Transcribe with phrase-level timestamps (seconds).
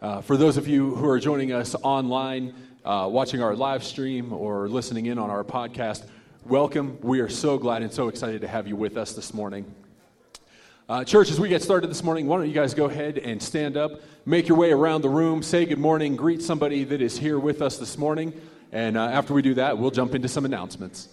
[0.00, 2.54] Uh, for those of you who are joining us online,
[2.84, 6.06] uh, watching our live stream, or listening in on our podcast,
[6.46, 6.96] welcome.
[7.02, 9.66] We are so glad and so excited to have you with us this morning.
[10.88, 13.42] Uh, church, as we get started this morning, why don't you guys go ahead and
[13.42, 17.18] stand up, make your way around the room, say good morning, greet somebody that is
[17.18, 18.32] here with us this morning,
[18.70, 21.08] and uh, after we do that, we'll jump into some announcements.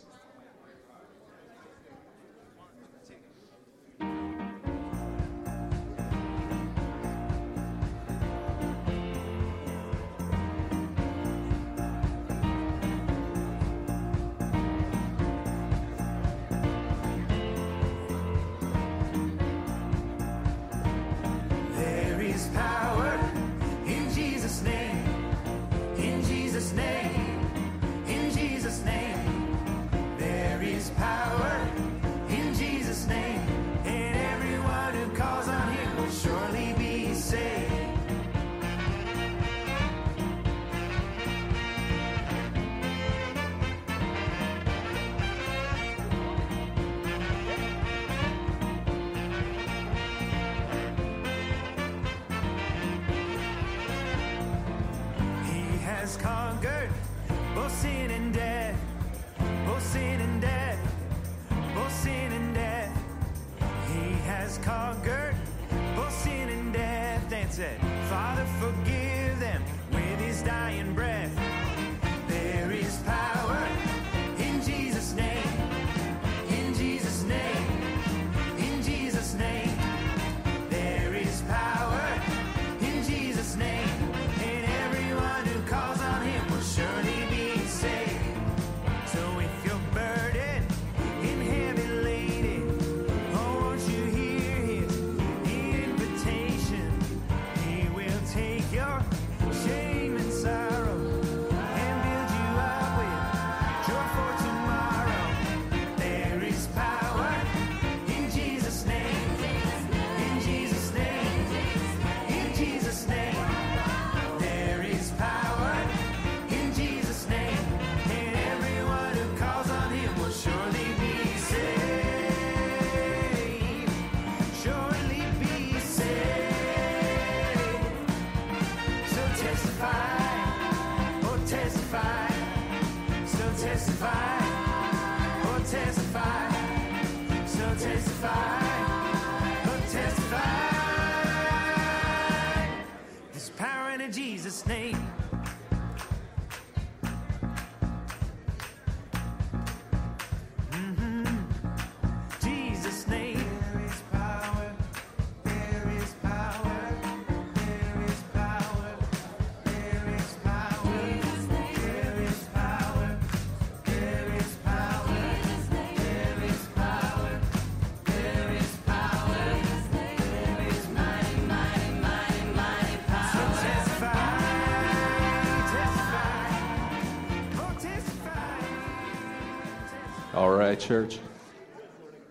[180.86, 181.18] Church.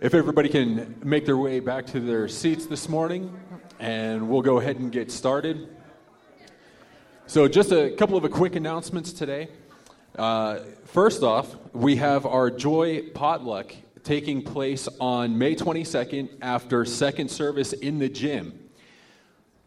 [0.01, 3.37] If everybody can make their way back to their seats this morning,
[3.81, 5.75] and we'll go ahead and get started.
[7.27, 9.49] So, just a couple of quick announcements today.
[10.17, 17.33] Uh, first off, we have our Joy Potluck taking place on May 22nd after second
[17.33, 18.57] service in the gym.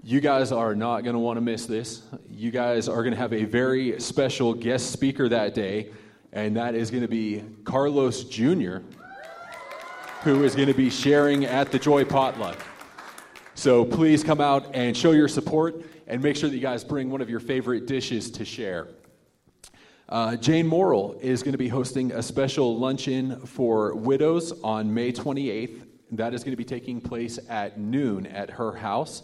[0.02, 2.04] You guys are not going to want to miss this.
[2.30, 5.92] You guys are going to have a very special guest speaker that day
[6.34, 8.78] and that is going to be Carlos Jr.,
[10.24, 12.60] who is going to be sharing at the Joy Potluck.
[13.56, 17.10] So please come out and show your support and make sure that you guys bring
[17.10, 18.88] one of your favorite dishes to share.
[20.10, 25.12] Uh, Jane Morrill is going to be hosting a special luncheon for widows on May
[25.12, 25.86] 28th.
[26.12, 29.24] That is going to be taking place at noon at her house.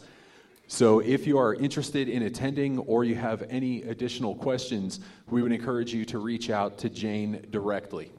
[0.73, 5.51] So, if you are interested in attending or you have any additional questions, we would
[5.51, 8.11] encourage you to reach out to Jane directly.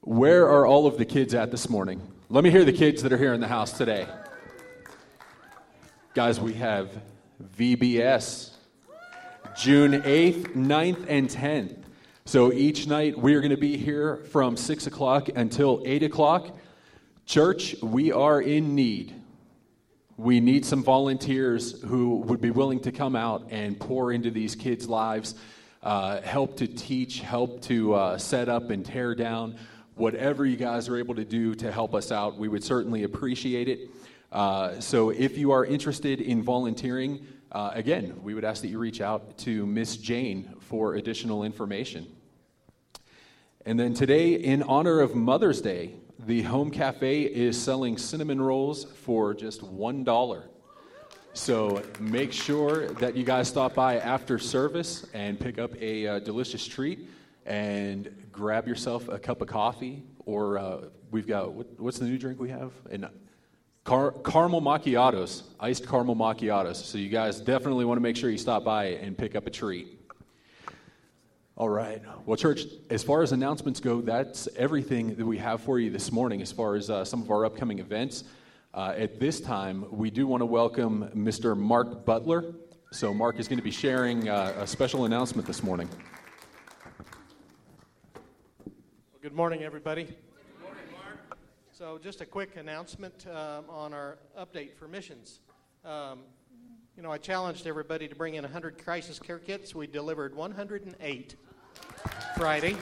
[0.00, 2.02] Where are all of the kids at this morning?
[2.30, 4.08] Let me hear the kids that are here in the house today.
[6.14, 7.00] Guys, we have
[7.56, 8.50] VBS
[9.56, 11.76] June 8th, 9th, and 10th.
[12.24, 16.58] So each night we are going to be here from 6 o'clock until 8 o'clock.
[17.24, 19.19] Church, we are in need.
[20.20, 24.54] We need some volunteers who would be willing to come out and pour into these
[24.54, 25.34] kids' lives,
[25.82, 29.56] uh, help to teach, help to uh, set up and tear down.
[29.94, 33.66] Whatever you guys are able to do to help us out, we would certainly appreciate
[33.66, 33.88] it.
[34.30, 38.78] Uh, so if you are interested in volunteering, uh, again, we would ask that you
[38.78, 42.06] reach out to Miss Jane for additional information.
[43.64, 45.94] And then today, in honor of Mother's Day,
[46.26, 50.42] the Home Cafe is selling cinnamon rolls for just $1.
[51.32, 56.18] So make sure that you guys stop by after service and pick up a uh,
[56.18, 57.08] delicious treat
[57.46, 60.02] and grab yourself a cup of coffee.
[60.26, 60.80] Or uh,
[61.10, 62.72] we've got, what, what's the new drink we have?
[62.90, 63.08] And
[63.84, 66.76] car- caramel macchiatos, iced caramel macchiatos.
[66.76, 69.50] So you guys definitely want to make sure you stop by and pick up a
[69.50, 69.99] treat.
[71.60, 72.00] All right.
[72.24, 76.10] Well, church, as far as announcements go, that's everything that we have for you this
[76.10, 78.24] morning as far as uh, some of our upcoming events.
[78.72, 81.54] Uh, at this time, we do want to welcome Mr.
[81.54, 82.54] Mark Butler.
[82.92, 85.90] So, Mark is going to be sharing uh, a special announcement this morning.
[88.64, 88.72] Well,
[89.20, 90.04] good morning, everybody.
[90.04, 90.16] Good
[90.62, 91.38] morning, Mark.
[91.72, 95.40] So, just a quick announcement um, on our update for missions.
[95.84, 96.20] Um,
[96.96, 99.74] you know, I challenged everybody to bring in 100 crisis care kits.
[99.74, 101.36] We delivered 108.
[102.36, 102.76] Friday.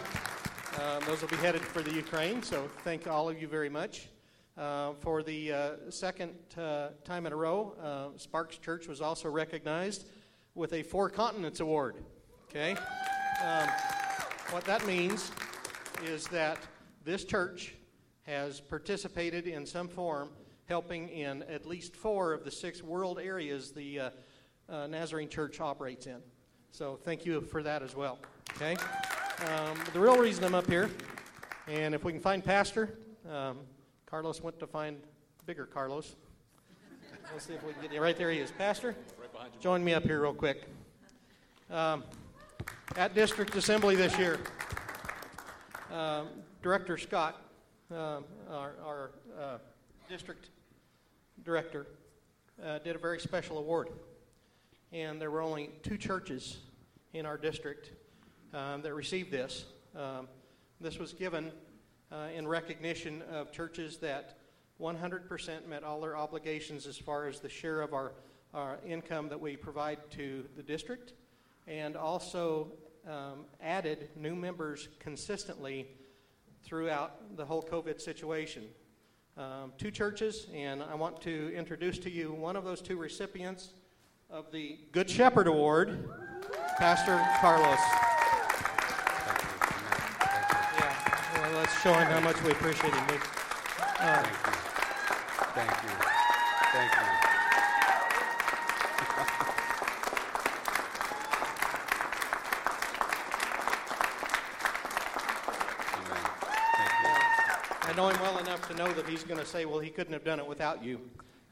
[0.81, 4.09] Um, those will be headed for the Ukraine, so thank all of you very much.
[4.57, 9.29] Uh, for the uh, second uh, time in a row, uh, Sparks Church was also
[9.29, 10.07] recognized
[10.55, 11.97] with a Four Continents Award.
[12.49, 12.73] Okay?
[13.45, 13.69] Um,
[14.51, 15.31] what that means
[16.05, 16.59] is that
[17.05, 17.75] this church
[18.23, 20.31] has participated in some form
[20.67, 24.11] helping in at least four of the six world areas the uh,
[24.69, 26.19] uh, Nazarene Church operates in.
[26.73, 28.19] So thank you for that as well.
[28.57, 28.77] Okay?
[29.47, 30.91] Um, the real reason I'm up here,
[31.69, 32.99] and if we can find Pastor,
[33.31, 33.59] um,
[34.07, 34.97] Carlos went to find
[35.47, 36.17] bigger Carlos.
[37.33, 38.01] Let's see if we can get you.
[38.01, 38.51] Right there he is.
[38.51, 40.67] Pastor, right join me up here real quick.
[41.71, 42.03] Um,
[42.97, 44.39] at District Assembly this year,
[45.93, 46.29] um,
[46.63, 47.41] Director Scott,
[47.91, 49.59] um, our, our uh,
[50.09, 50.51] district
[51.45, 51.87] director,
[52.65, 53.91] uh, did a very special award.
[54.93, 56.59] And there were only two churches
[57.13, 57.93] in our district
[58.55, 59.65] um, that received this.
[59.97, 60.29] Um,
[60.81, 61.51] this was given
[62.13, 64.39] uh, in recognition of churches that
[64.81, 68.13] 100% met all their obligations as far as the share of our,
[68.55, 71.15] our income that we provide to the district,
[71.67, 72.73] and also
[73.07, 75.89] um, added new members consistently
[76.63, 78.65] throughout the whole COVID situation.
[79.37, 83.71] Um, two churches, and I want to introduce to you one of those two recipients
[84.31, 86.11] of the Good Shepherd Award,
[86.79, 88.08] Pastor Carlos.
[91.59, 93.21] Let's show how much we appreciate him.
[93.99, 94.53] Uh, Thank you.
[95.57, 95.99] Thank you.
[96.71, 97.09] Thank you.
[107.83, 110.13] I know him well enough to know that he's going to say, well, he couldn't
[110.13, 111.01] have done it without you.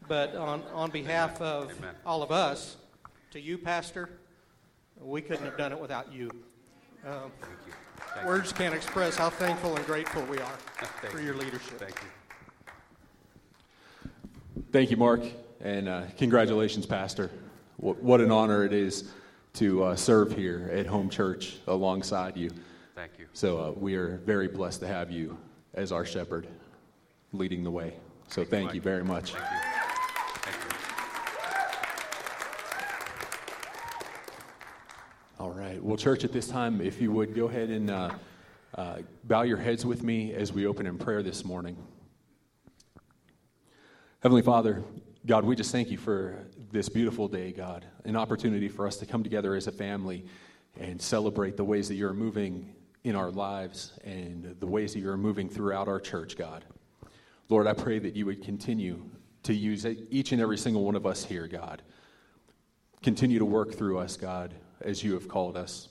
[0.07, 1.97] But on, on behalf of Amen.
[2.05, 2.77] all of us,
[3.33, 4.09] to you, Pastor,
[5.01, 6.31] we couldn't have done it without you.
[7.05, 7.73] Um, Thank you.
[8.17, 8.57] Thank Words you.
[8.57, 10.57] can't express how thankful and grateful we are
[11.11, 11.79] for your leadership.
[11.79, 12.09] Thank you.
[14.73, 15.21] Thank you, Mark,
[15.61, 17.31] and uh, congratulations, Pastor.
[17.77, 19.13] What, what, an honor it is
[19.55, 22.51] to uh, serve here at Home Church alongside you.
[22.95, 23.27] Thank you.
[23.35, 25.37] So uh, we are very blessed to have you
[25.75, 26.47] as our shepherd
[27.35, 27.93] leading the way.
[28.29, 29.35] So thank, thank you, you very much.
[29.35, 29.67] Thank you.
[35.47, 35.81] All right.
[35.81, 38.11] Well, church, at this time, if you would go ahead and uh,
[38.75, 41.77] uh, bow your heads with me as we open in prayer this morning.
[44.25, 44.83] Heavenly Father,
[45.25, 46.37] God, we just thank you for
[46.73, 50.27] this beautiful day, God, an opportunity for us to come together as a family
[50.81, 52.75] and celebrate the ways that you're moving
[53.05, 56.65] in our lives and the ways that you're moving throughout our church, God.
[57.49, 59.01] Lord, I pray that you would continue
[59.45, 61.83] to use each and every single one of us here, God.
[63.01, 65.89] Continue to work through us, God as you have called us.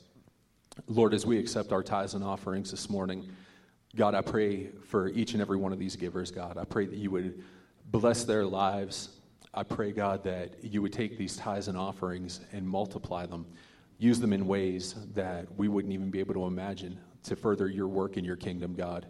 [0.88, 3.28] Lord, as we accept our tithes and offerings this morning,
[3.96, 6.58] God, I pray for each and every one of these givers, God.
[6.58, 7.44] I pray that you would
[7.92, 9.10] bless their lives.
[9.54, 13.46] I pray, God, that you would take these tithes and offerings and multiply them,
[13.98, 17.88] use them in ways that we wouldn't even be able to imagine to further your
[17.88, 19.06] work in your kingdom, God.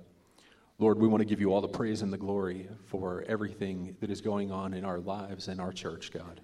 [0.78, 4.12] Lord, we want to give you all the praise and the glory for everything that
[4.12, 6.42] is going on in our lives and our church, God.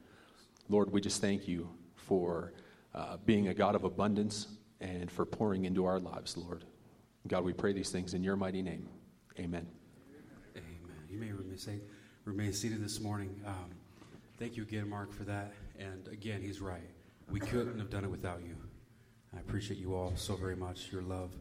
[0.69, 2.53] Lord, we just thank you for
[2.93, 4.47] uh, being a God of abundance
[4.79, 6.65] and for pouring into our lives, Lord.
[7.27, 8.87] God, we pray these things in your mighty name.
[9.39, 9.67] Amen.
[10.55, 10.65] Amen.
[11.09, 11.81] You may remain,
[12.25, 13.39] remain seated this morning.
[13.45, 13.71] Um,
[14.39, 15.53] thank you again, Mark, for that.
[15.79, 16.89] And again, he's right.
[17.29, 18.55] We couldn't have done it without you.
[19.35, 21.31] I appreciate you all so very much, your love,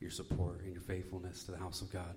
[0.00, 2.16] your support, and your faithfulness to the house of God.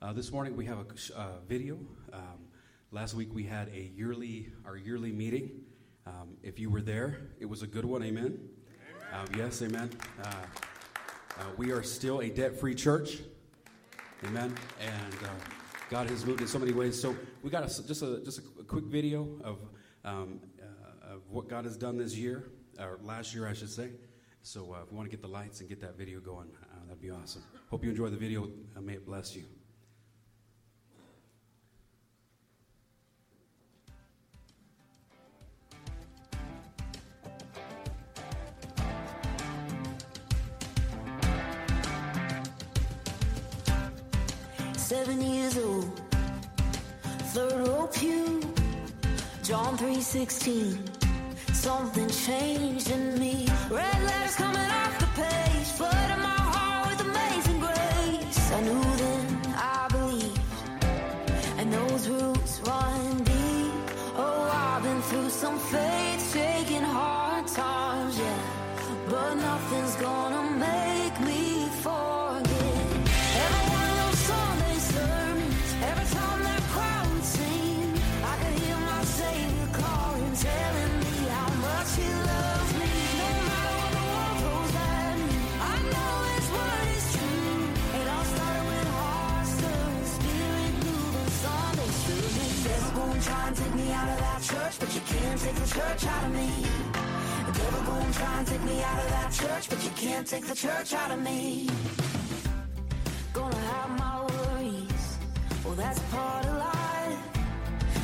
[0.00, 1.78] Uh, this morning we have a uh, video
[2.12, 2.48] um,
[2.90, 5.50] Last week we had a yearly, our yearly meeting.
[6.08, 8.02] Um, if you were there, it was a good one.
[8.02, 8.38] Amen.
[9.12, 9.90] Um, yes, amen.
[10.22, 10.28] Uh,
[11.38, 13.18] uh, we are still a debt-free church.
[14.24, 14.54] Amen.
[14.80, 15.28] And uh,
[15.90, 17.00] God has moved in so many ways.
[17.00, 19.58] So we got a, just a just a quick video of
[20.04, 23.90] um, uh, of what God has done this year, or last year, I should say.
[24.42, 26.86] So uh, if you want to get the lights and get that video going, uh,
[26.86, 27.42] that'd be awesome.
[27.70, 28.48] Hope you enjoy the video.
[28.76, 29.44] Uh, may it bless you.
[44.88, 46.00] Seven years old,
[47.34, 48.40] third row pew,
[49.42, 50.80] John 3:16.
[51.52, 53.46] Something changed in me.
[53.68, 58.40] Red letters coming off the page, flooding my heart with amazing grace.
[58.50, 59.26] I knew then,
[59.56, 60.40] I believed,
[61.58, 63.84] and those roots run deep.
[64.16, 65.58] Oh, I've been through some
[96.28, 96.50] me.
[97.46, 100.46] The devil gonna try and take me out of that church, but you can't take
[100.46, 101.68] the church out of me.
[103.32, 105.18] Gonna have my worries,
[105.64, 107.18] well that's part of life.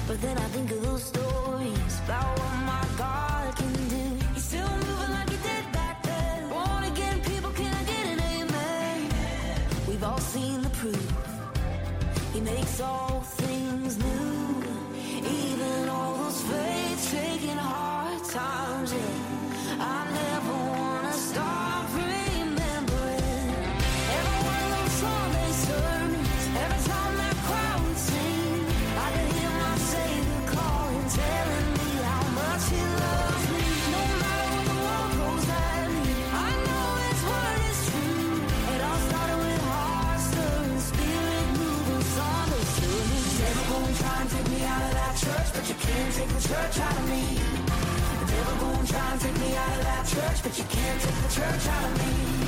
[0.07, 1.24] But then I think of those stories
[45.95, 47.39] can't take the church out of me.
[48.21, 51.19] The devil gonna try and take me out of that church, but you can't take
[51.23, 52.44] the church out of me.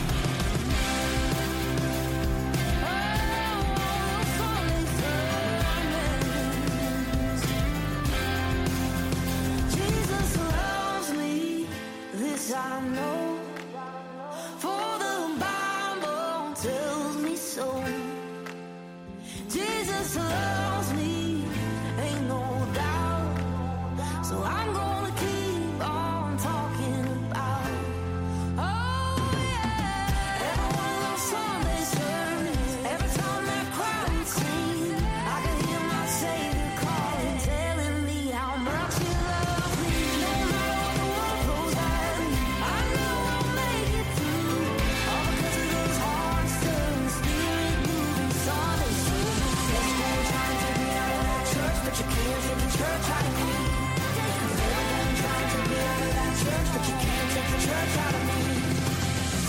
[56.46, 58.42] Church, but you can't take the church out of me.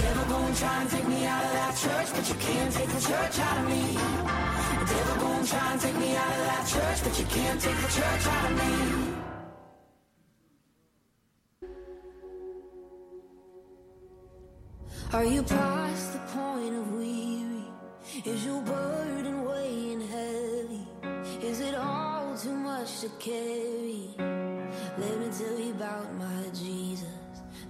[0.01, 3.01] Devil gonna try and take me out of that church, but you can't take the
[3.09, 3.83] church out of me.
[4.91, 7.91] Devil gonna try and take me out of that church, but you can't take the
[7.97, 8.73] church out of me.
[15.13, 17.65] Are you past the point of weary?
[18.25, 20.85] Is your burden weighing heavy?
[21.49, 24.36] Is it all too much to carry?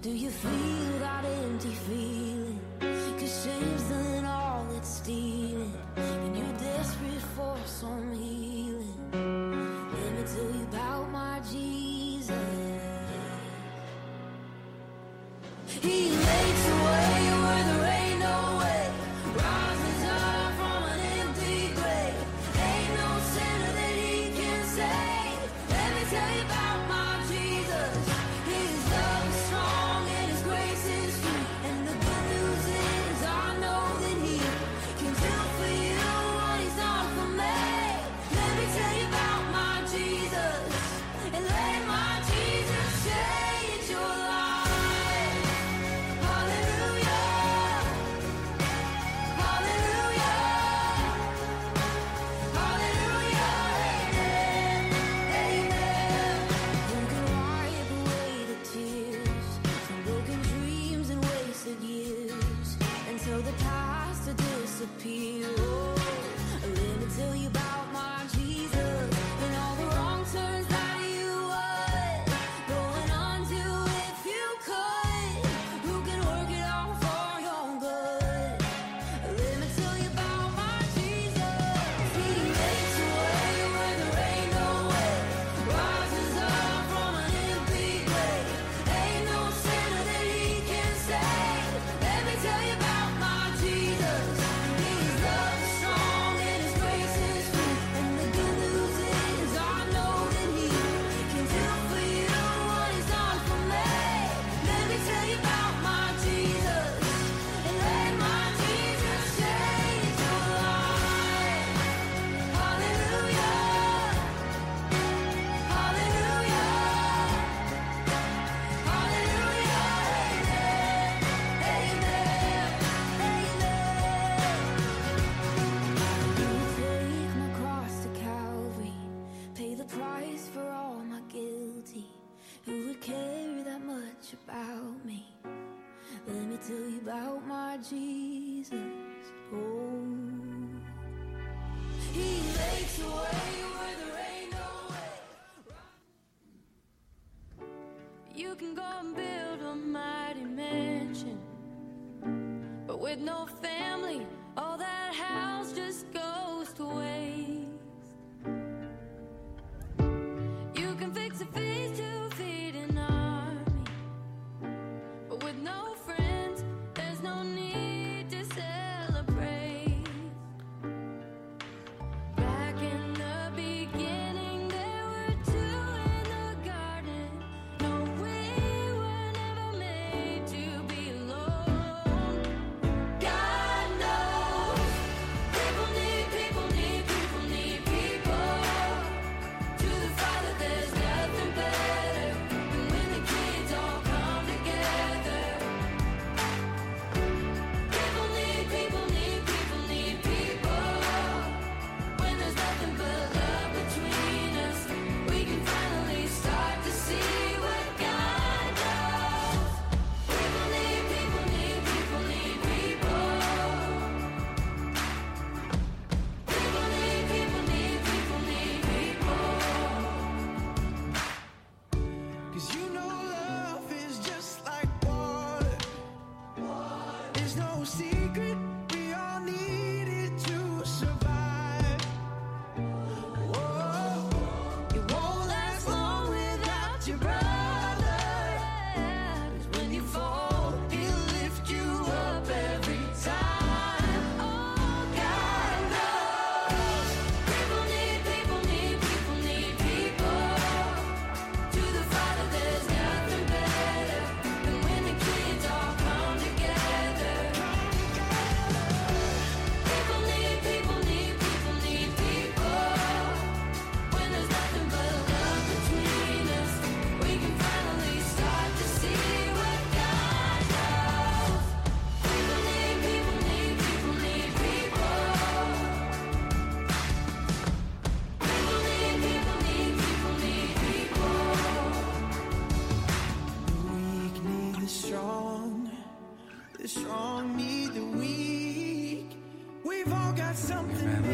[0.08, 2.60] Do you feel that empty feeling?
[2.80, 5.74] Cause shame's done all it's stealing.
[5.96, 8.94] And you're desperate for some healing.
[9.12, 12.30] Let me tell you about my Jesus.
[15.82, 17.97] He makes a way where there ain't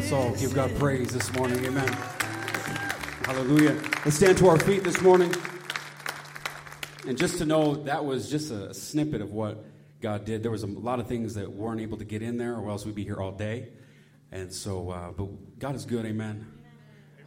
[0.05, 1.65] Let's all give God praise this morning.
[1.65, 1.87] Amen.
[3.23, 3.73] Hallelujah.
[4.05, 5.33] Let's stand to our feet this morning.
[7.07, 9.65] And just to know that was just a snippet of what
[10.01, 10.43] God did.
[10.43, 12.85] There was a lot of things that weren't able to get in there, or else
[12.85, 13.69] we'd be here all day.
[14.31, 16.05] And so, uh, but God is good.
[16.05, 16.53] Amen.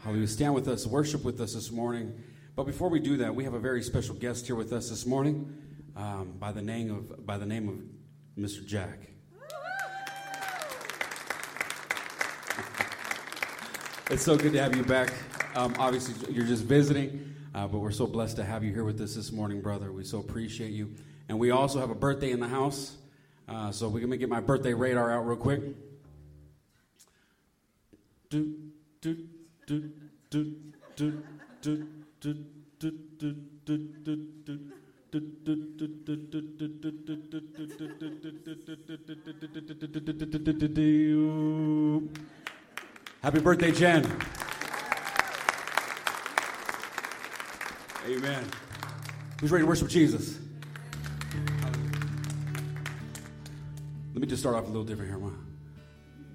[0.05, 0.29] Hallelujah.
[0.29, 2.23] Stand with us, worship with us this morning.
[2.55, 5.05] But before we do that, we have a very special guest here with us this
[5.05, 5.53] morning,
[5.97, 8.65] um, by the name of by the name of Mr.
[8.65, 9.09] Jack.
[14.11, 15.13] It's so good to have you back.
[15.55, 18.99] Um, obviously, you're just visiting, uh, but we're so blessed to have you here with
[19.03, 19.93] us this morning, brother.
[19.93, 20.95] We so appreciate you.
[21.29, 22.97] And we also have a birthday in the house,
[23.47, 25.61] uh, so we're going to get my birthday radar out real quick.
[28.31, 28.57] Do,
[29.03, 29.27] do,
[29.67, 29.91] do,
[30.31, 30.55] do,
[30.97, 31.23] do,
[31.61, 31.87] do, do,
[32.23, 32.37] do,
[32.81, 33.43] do, do,
[40.55, 42.38] do, do.
[43.23, 44.05] Happy birthday, Jen.
[48.07, 48.45] Amen.
[49.41, 50.39] Who's ready to worship Jesus?
[54.15, 55.19] Let me just start off a little different here.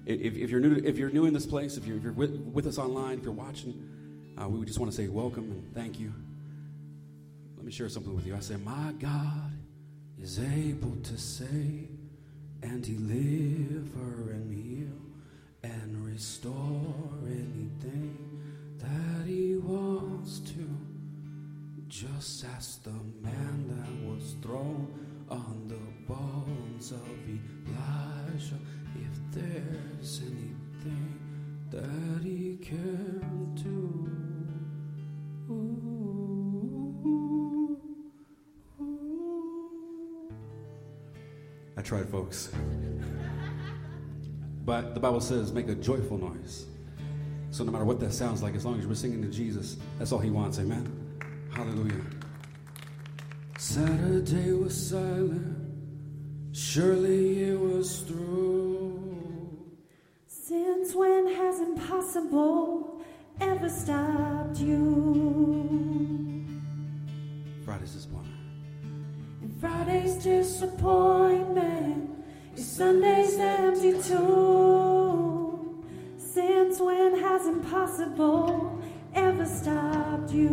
[0.04, 2.32] If, if you're new, if you're new in this place, if you're, if you're with,
[2.52, 5.98] with us online, if you're watching, uh, we just want to say welcome and thank
[5.98, 6.12] you.
[7.56, 8.36] Let me share something with you.
[8.36, 9.52] I say, my God
[10.20, 11.88] is able to save
[12.62, 15.13] and deliver and heal
[15.64, 16.94] and restore
[17.26, 18.18] anything
[18.78, 20.68] that He wants to.
[21.88, 22.90] Just as the
[23.22, 24.92] man that was thrown
[25.30, 28.60] on the bones of Elijah,
[28.94, 31.18] if there's anything
[31.70, 34.10] that He can do.
[41.76, 42.50] I tried, folks.
[44.64, 46.66] But the Bible says, make a joyful noise.
[47.50, 50.10] So no matter what that sounds like, as long as we're singing to Jesus, that's
[50.10, 50.58] all he wants.
[50.58, 50.90] Amen.
[51.52, 52.00] Hallelujah.
[53.58, 55.58] Saturday was silent.
[56.52, 59.00] Surely it was through.
[60.26, 63.02] Since when has impossible
[63.40, 66.44] ever stopped you?
[67.64, 68.40] Friday's disappointment.
[69.42, 72.13] And Friday's disappointment
[72.56, 75.84] your Sunday's empty too.
[76.16, 78.80] Since when has impossible
[79.12, 80.50] ever stopped you?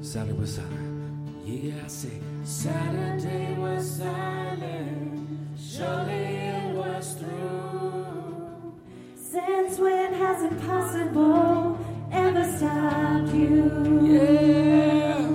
[0.00, 1.28] Saturday was silent.
[1.44, 5.28] Yeah, I say Saturday was silent.
[5.58, 8.74] Surely it was through.
[9.14, 11.78] Since when has impossible
[12.10, 14.00] ever stopped you?
[14.04, 15.28] Yeah.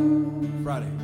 [0.63, 0.96] Friday.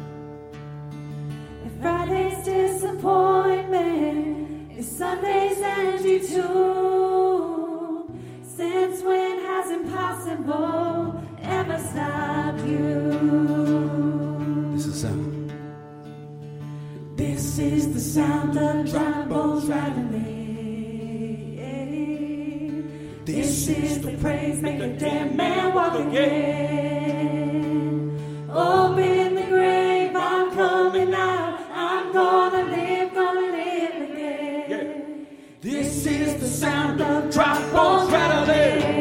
[1.83, 8.07] Friday's disappointment is Sunday's empty tomb.
[8.41, 13.11] Since when has impossible ever stopped you?
[14.75, 15.51] This is sound.
[17.17, 20.31] This is the sound of dry bones rattling.
[23.25, 27.27] This, this is the praise make a damn man walk again.
[28.49, 28.95] Oh,
[36.43, 38.92] the sound of drop bombs rattling.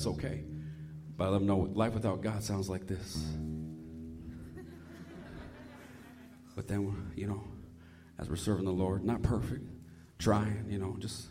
[0.00, 0.44] That's okay.
[1.18, 3.22] But I let them know life without God sounds like this.
[6.56, 7.44] But then, you know,
[8.18, 9.68] as we're serving the Lord, not perfect,
[10.18, 11.26] trying, you know, just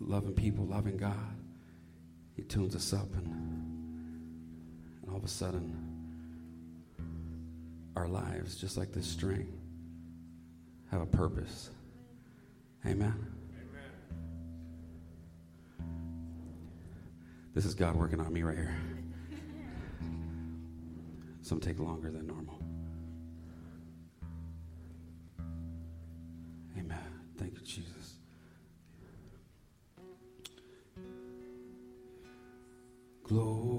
[0.00, 1.36] loving people, loving God,
[2.34, 3.26] He tunes us up, and
[5.02, 5.76] and all of a sudden,
[7.96, 9.52] our lives, just like this string,
[10.90, 11.68] have a purpose.
[12.86, 13.33] Amen.
[17.54, 18.74] This is God working on me right here.
[21.40, 22.58] Some take longer than normal.
[26.76, 26.98] Amen.
[27.38, 28.14] Thank you, Jesus.
[33.22, 33.73] Glory,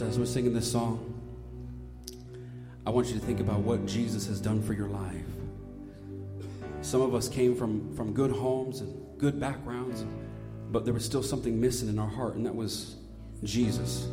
[0.00, 1.20] As we're singing this song,
[2.86, 5.26] I want you to think about what Jesus has done for your life.
[6.80, 10.06] Some of us came from, from good homes and good backgrounds,
[10.70, 12.96] but there was still something missing in our heart, and that was
[13.44, 14.08] Jesus.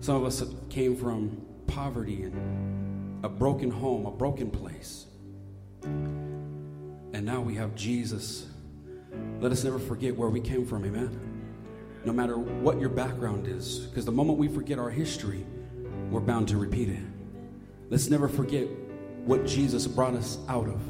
[0.00, 5.06] Some of us came from poverty and a broken home, a broken place.
[5.82, 8.46] And now we have Jesus.
[9.40, 11.27] Let us never forget where we came from, amen?
[12.04, 15.46] No matter what your background is, because the moment we forget our history,
[16.10, 17.02] we're bound to repeat it.
[17.90, 18.66] Let's never forget
[19.24, 20.80] what Jesus brought us out of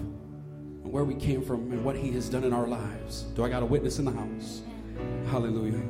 [0.88, 3.22] and where we came from and what he has done in our lives.
[3.34, 4.62] Do I got a witness in the house?
[5.26, 5.82] Hallelujah.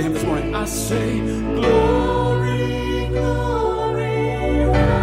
[0.00, 0.54] To him this morning.
[0.54, 4.99] I say glory, glory, glory,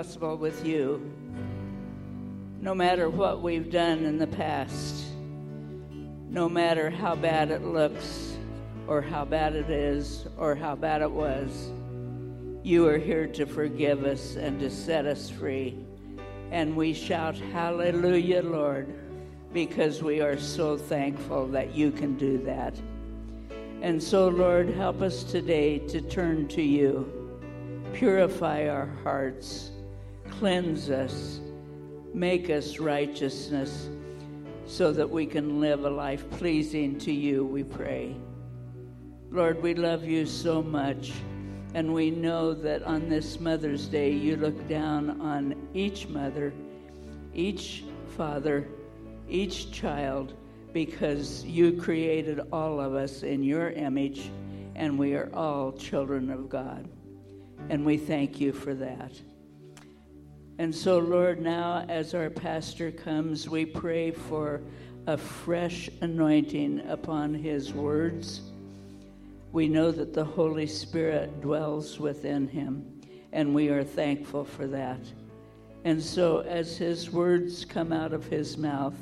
[0.00, 1.00] is impossible with you.
[2.60, 5.04] No matter what we've done in the past,
[6.28, 8.36] no matter how bad it looks,
[8.88, 11.70] or how bad it is, or how bad it was,
[12.64, 15.78] you are here to forgive us and to set us free.
[16.50, 18.92] And we shout, Hallelujah, Lord,
[19.52, 22.74] because we are so thankful that you can do that.
[23.80, 27.12] And so, Lord, help us today to turn to you.
[27.92, 29.70] Purify our hearts,
[30.44, 31.40] cleanse us,
[32.12, 33.88] make us righteousness,
[34.66, 38.14] so that we can live a life pleasing to you, we pray.
[39.30, 41.12] Lord, we love you so much,
[41.72, 46.52] and we know that on this Mother's Day, you look down on each mother,
[47.32, 47.84] each
[48.14, 48.68] father,
[49.26, 50.34] each child,
[50.74, 54.30] because you created all of us in your image,
[54.74, 56.86] and we are all children of God.
[57.70, 59.12] And we thank you for that.
[60.58, 64.62] And so, Lord, now as our pastor comes, we pray for
[65.06, 68.40] a fresh anointing upon his words.
[69.52, 73.00] We know that the Holy Spirit dwells within him,
[73.32, 75.00] and we are thankful for that.
[75.84, 78.96] And so, as his words come out of his mouth,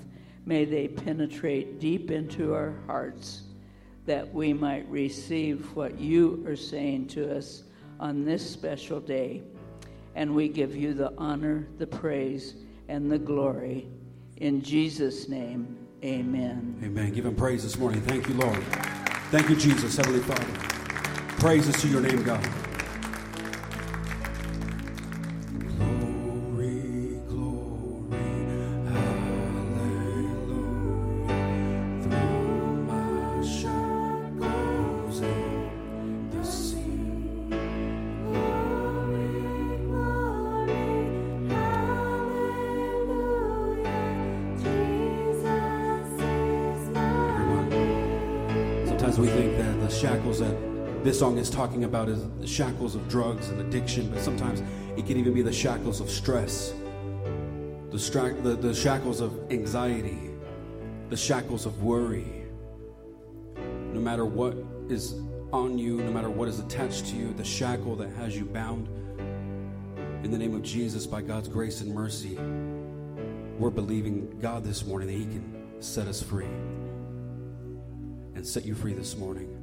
[0.47, 3.43] may they penetrate deep into our hearts
[4.07, 7.63] that we might receive what you are saying to us
[8.01, 9.43] on this special day.
[10.15, 12.55] And we give you the honor, the praise,
[12.89, 13.89] and the glory.
[14.37, 16.81] In Jesus' name, amen.
[16.85, 17.13] Amen.
[17.13, 18.01] Give him praise this morning.
[18.03, 18.63] Thank you, Lord.
[19.31, 20.45] Thank you, Jesus, Heavenly Father.
[21.39, 22.62] Praises to your name, God.
[51.53, 54.63] Talking about is the shackles of drugs and addiction, but sometimes
[54.97, 56.75] it can even be the shackles of stress,
[57.91, 60.19] the, stra- the, the shackles of anxiety,
[61.11, 62.47] the shackles of worry.
[63.93, 64.57] No matter what
[64.89, 65.15] is
[65.53, 68.89] on you, no matter what is attached to you, the shackle that has you bound,
[70.25, 72.37] in the name of Jesus, by God's grace and mercy,
[73.59, 76.47] we're believing God this morning that He can set us free
[78.35, 79.62] and set you free this morning.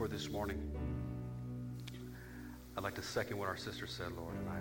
[0.00, 0.58] For this morning.
[2.74, 4.60] I'd like to second what our sister said, Lord, and I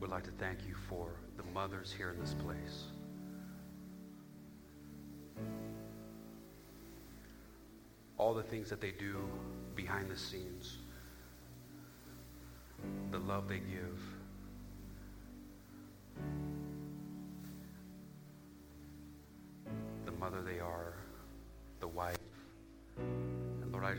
[0.00, 2.82] would like to thank you for the mothers here in this place.
[8.18, 9.16] All the things that they do
[9.74, 10.76] behind the scenes,
[13.12, 13.98] the love they give.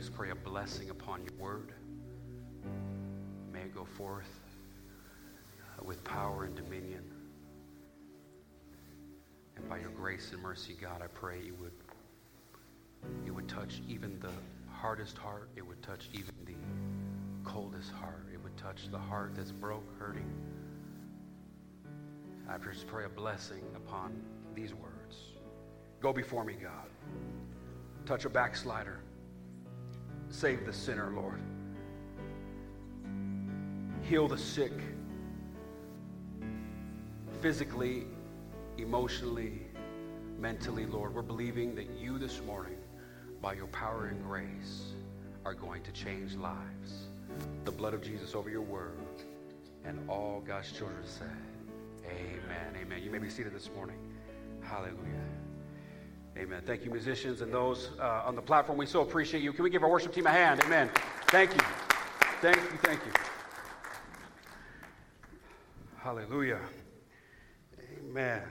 [0.05, 1.73] Just pray a blessing upon your word.
[3.51, 4.29] May it go forth
[5.79, 7.01] uh, with power and dominion.
[9.55, 11.71] And by your grace and mercy, God, I pray you would
[13.25, 14.29] it would touch even the
[14.71, 15.49] hardest heart.
[15.55, 18.27] It would touch even the coldest heart.
[18.31, 20.29] It would touch the heart that's broke, hurting.
[22.47, 24.21] I just pray a blessing upon
[24.53, 25.17] these words.
[25.99, 26.89] Go before me, God.
[28.05, 28.99] Touch a backslider.
[30.37, 31.39] Save the sinner, Lord.
[34.01, 34.73] Heal the sick.
[37.41, 38.03] Physically,
[38.77, 39.61] emotionally,
[40.37, 41.15] mentally, Lord.
[41.15, 42.75] We're believing that you this morning,
[43.41, 44.91] by your power and grace,
[45.45, 47.07] are going to change lives.
[47.63, 48.97] The blood of Jesus over your word.
[49.85, 51.23] And all God's children say,
[52.09, 52.75] Amen.
[52.81, 53.01] Amen.
[53.01, 53.97] You may be seated this morning.
[54.61, 55.34] Hallelujah.
[56.37, 56.61] Amen.
[56.65, 58.77] Thank you, musicians, and those uh, on the platform.
[58.77, 59.53] We so appreciate you.
[59.53, 60.61] Can we give our worship team a hand?
[60.65, 60.89] Amen.
[61.27, 61.61] Thank you.
[62.41, 62.77] Thank you.
[62.83, 63.11] Thank you.
[65.97, 66.59] Hallelujah.
[67.79, 68.41] Amen.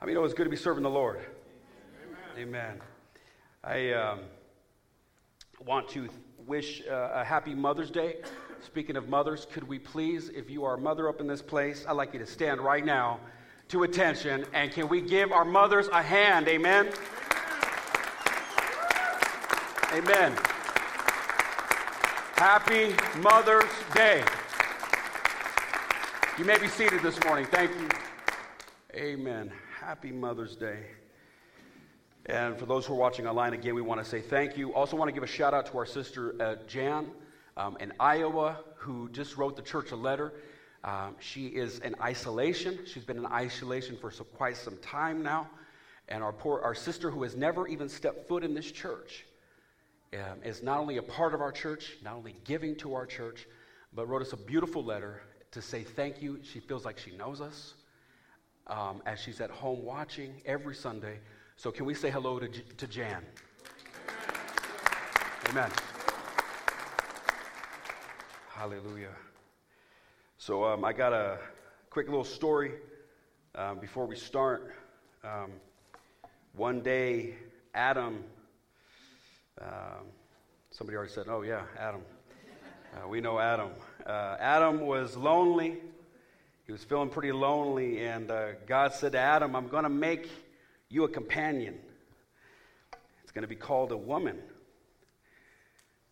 [0.00, 1.20] I mean, it was good to be serving the Lord.
[2.38, 2.80] Amen.
[3.62, 4.20] I um,
[5.66, 6.08] want to
[6.46, 8.22] wish uh, a happy Mother's Day.
[8.64, 11.84] Speaking of mothers, could we please, if you are a mother up in this place,
[11.86, 13.20] I'd like you to stand right now
[13.74, 16.46] to attention and can we give our mothers a hand?
[16.46, 16.88] Amen.
[19.92, 20.32] Amen.
[22.36, 24.22] Happy Mother's Day.
[26.38, 27.46] You may be seated this morning.
[27.46, 27.88] Thank you.
[28.94, 29.50] Amen.
[29.80, 30.78] Happy Mother's Day.
[32.26, 34.72] And for those who are watching online, again, we want to say thank you.
[34.72, 37.10] Also, want to give a shout out to our sister uh, Jan
[37.56, 40.32] um, in Iowa, who just wrote the church a letter.
[40.84, 42.78] Um, she is in isolation.
[42.84, 45.48] She's been in isolation for so, quite some time now.
[46.08, 49.24] And our poor, our sister, who has never even stepped foot in this church,
[50.12, 53.46] um, is not only a part of our church, not only giving to our church,
[53.94, 55.22] but wrote us a beautiful letter
[55.52, 56.40] to say thank you.
[56.42, 57.74] She feels like she knows us
[58.66, 61.18] um, as she's at home watching every Sunday.
[61.56, 63.22] So, can we say hello to, to Jan?
[65.48, 65.70] Amen.
[68.50, 69.14] Hallelujah.
[70.46, 71.38] So, um, I got a
[71.88, 72.72] quick little story
[73.54, 74.74] um, before we start.
[75.24, 75.52] Um,
[76.54, 77.36] one day,
[77.74, 78.22] Adam,
[79.58, 80.04] um,
[80.70, 82.02] somebody already said, Oh, yeah, Adam.
[82.94, 83.70] Uh, we know Adam.
[84.04, 85.78] Uh, Adam was lonely.
[86.66, 90.28] He was feeling pretty lonely, and uh, God said to Adam, I'm going to make
[90.90, 91.78] you a companion.
[93.22, 94.36] It's going to be called a woman.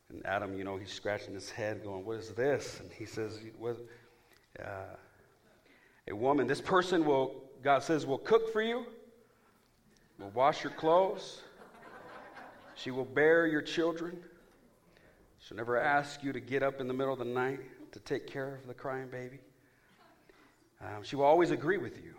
[0.09, 2.81] And Adam, you know, he's scratching his head, going, What is this?
[2.81, 3.77] And he says, what,
[4.61, 4.97] uh,
[6.09, 6.47] A woman.
[6.47, 8.87] This person will, God says, will cook for you,
[10.19, 11.43] will wash your clothes,
[12.75, 14.17] she will bear your children.
[15.39, 17.61] She'll never ask you to get up in the middle of the night
[17.93, 19.39] to take care of the crying baby.
[20.81, 22.15] Um, she will always agree with you.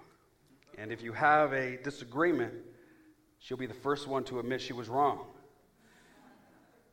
[0.77, 2.53] And if you have a disagreement,
[3.39, 5.25] she'll be the first one to admit she was wrong.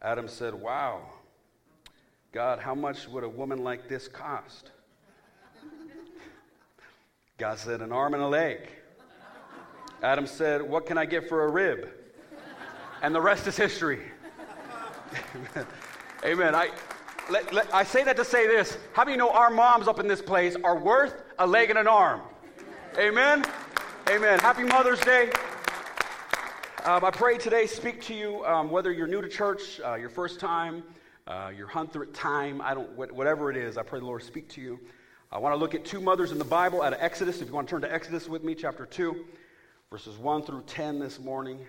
[0.03, 1.03] Adam said, Wow,
[2.32, 4.70] God, how much would a woman like this cost?
[7.41, 8.68] God said, An arm and a leg.
[10.03, 11.88] Adam said, What can I get for a rib?
[13.01, 14.01] And the rest is history.
[16.24, 16.55] Amen.
[16.55, 16.68] I,
[17.30, 18.76] let, let- I say that to say this.
[18.93, 21.88] How many know our moms up in this place are worth a leg and an
[21.88, 22.20] arm?
[22.99, 23.47] Amen.
[24.11, 24.38] Amen.
[24.41, 25.30] Happy Mother's Day.
[26.84, 30.11] Um, I pray today speak to you, um, whether you're new to church, uh, your
[30.11, 30.82] first time,
[31.26, 33.78] uh, your hundredth time, I don't, whatever it is.
[33.78, 34.78] I pray the Lord speak to you.
[35.33, 37.41] I want to look at two mothers in the Bible out of Exodus.
[37.41, 39.24] If you want to turn to Exodus with me, chapter 2,
[39.89, 41.64] verses 1 through 10 this morning.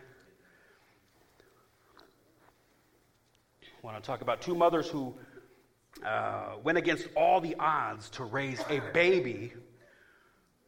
[3.61, 5.13] I want to talk about two mothers who
[6.03, 9.53] uh, went against all the odds to raise a baby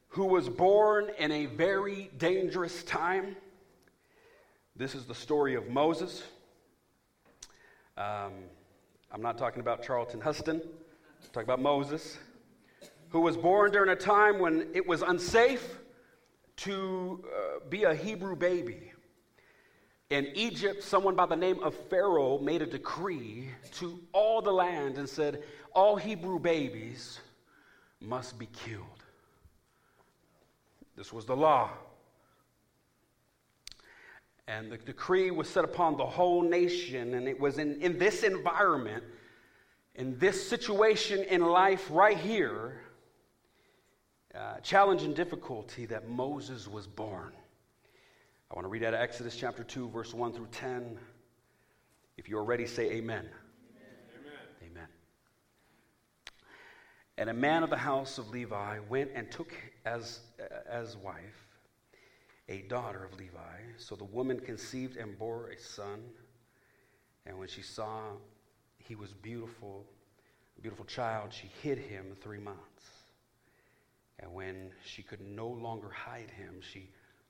[0.09, 3.35] who was born in a very dangerous time.
[4.75, 6.21] This is the story of Moses.
[7.97, 8.33] Um,
[9.11, 12.19] I'm not talking about Charlton Heston, I'm talking about Moses
[13.13, 15.77] who was born during a time when it was unsafe
[16.55, 18.91] to uh, be a Hebrew baby.
[20.09, 24.97] In Egypt, someone by the name of Pharaoh made a decree to all the land
[24.97, 25.43] and said,
[25.73, 27.19] All Hebrew babies
[28.01, 29.03] must be killed.
[30.95, 31.69] This was the law.
[34.47, 38.23] And the decree was set upon the whole nation, and it was in, in this
[38.23, 39.03] environment,
[39.93, 42.81] in this situation in life right here,
[44.37, 47.33] uh, challenge and difficulty that Moses was born.
[48.49, 50.97] I want to read out of Exodus chapter 2, verse 1 through 10.
[52.17, 53.29] If you are ready, say amen.
[54.61, 54.71] Amen.
[54.71, 54.87] Amen.
[57.17, 59.53] And a man of the house of Levi went and took
[59.85, 60.19] as,
[60.69, 61.47] as wife
[62.49, 63.39] a daughter of Levi.
[63.77, 66.01] So the woman conceived and bore a son.
[67.25, 68.01] And when she saw
[68.77, 69.85] he was beautiful,
[70.57, 72.92] a beautiful child, she hid him three months.
[74.23, 76.89] And when she could no longer hide him, she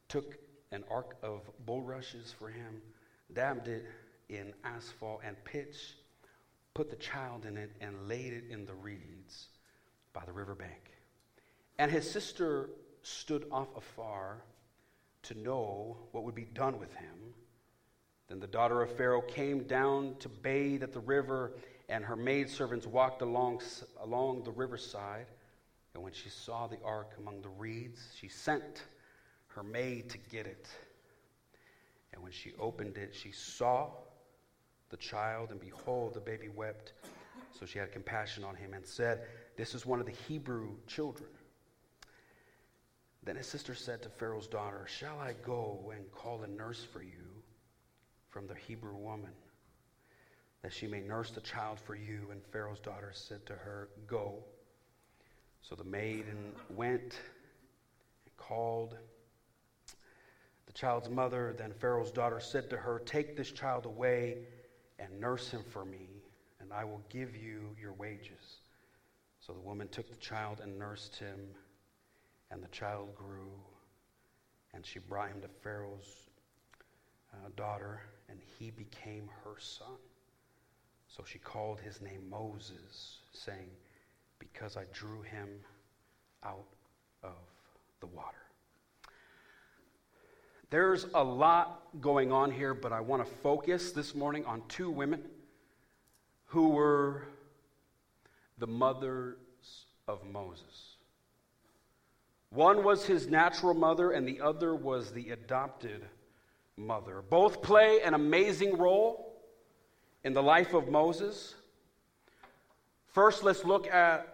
[0.10, 0.38] took
[0.72, 2.82] an ark of bulrushes for him,
[3.34, 3.86] dabbed it
[4.30, 5.96] in asphalt and pitch,
[6.76, 9.48] put the child in it, and laid it in the reeds
[10.14, 10.91] by the riverbank.
[11.80, 12.70] And his sister
[13.02, 14.44] stood off afar
[15.24, 17.34] to know what would be done with him.
[18.28, 21.54] Then the daughter of Pharaoh came down to bathe at the river,
[21.89, 23.62] and her maidservants walked along,
[24.00, 25.26] along the riverside.
[25.94, 28.84] And when she saw the ark among the reeds, she sent
[29.50, 30.68] her maid to get it.
[32.14, 33.89] And when she opened it, she saw
[34.89, 36.94] the child, and behold, the baby wept.
[37.60, 39.22] So she had compassion on him and said,
[39.56, 41.30] This is one of the Hebrew children.
[43.24, 47.02] Then his sister said to Pharaoh's daughter, Shall I go and call a nurse for
[47.02, 47.41] you
[48.30, 49.32] from the Hebrew woman,
[50.62, 52.28] that she may nurse the child for you?
[52.32, 54.44] And Pharaoh's daughter said to her, Go.
[55.64, 57.16] So the maiden went
[58.26, 58.97] and called
[60.66, 61.55] the child's mother.
[61.57, 64.38] Then Pharaoh's daughter said to her, Take this child away
[64.99, 66.22] and nurse him for me,
[66.59, 68.59] and I will give you your wages.
[69.39, 71.39] So the woman took the child and nursed him,
[72.51, 73.53] and the child grew.
[74.74, 76.28] And she brought him to Pharaoh's
[77.34, 79.97] uh, daughter, and he became her son.
[81.07, 83.70] So she called his name Moses, saying,
[84.52, 85.48] because I drew him
[86.44, 86.68] out
[87.24, 87.32] of
[88.00, 88.38] the water.
[90.70, 94.89] There's a lot going on here, but I want to focus this morning on two
[94.89, 95.22] women
[96.48, 97.28] who were
[98.58, 99.38] the mothers
[100.08, 100.98] of Moses.
[102.50, 106.02] One was his natural mother, and the other was the adopted
[106.76, 107.22] mother.
[107.22, 109.41] Both play an amazing role
[110.24, 111.56] in the life of Moses.
[113.08, 114.33] First, let's look at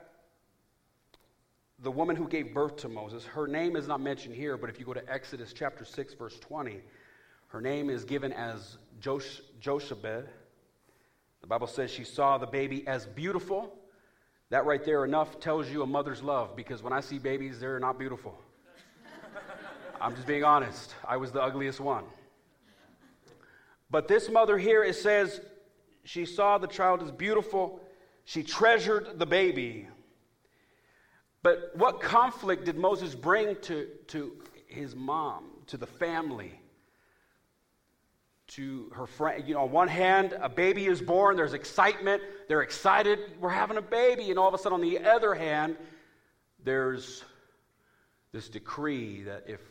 [1.82, 4.80] the woman who gave birth to Moses, her name is not mentioned here, but if
[4.80, 6.82] you go to Exodus chapter 6, verse 20,
[7.47, 9.41] her name is given as Josh-.
[9.63, 13.73] The Bible says she saw the baby as beautiful.
[14.49, 17.80] That right there enough tells you a mother's love because when I see babies, they're
[17.80, 18.38] not beautiful.
[20.01, 20.93] I'm just being honest.
[21.07, 22.03] I was the ugliest one.
[23.91, 25.39] But this mother here, it says
[26.03, 27.80] she saw the child as beautiful.
[28.25, 29.88] She treasured the baby.
[31.41, 34.33] But what conflict did Moses bring to, to
[34.67, 36.59] his mom, to the family?
[38.53, 42.63] To her friend, you know, on one hand, a baby is born, there's excitement, they're
[42.63, 44.31] excited, we're having a baby.
[44.31, 45.77] And all of a sudden, on the other hand,
[46.63, 47.23] there's
[48.31, 49.61] this decree that if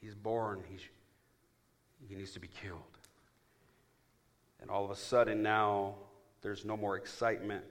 [0.00, 0.80] he's born, he's,
[2.08, 2.82] he needs to be killed.
[4.60, 5.94] And all of a sudden, now
[6.42, 7.64] there's no more excitement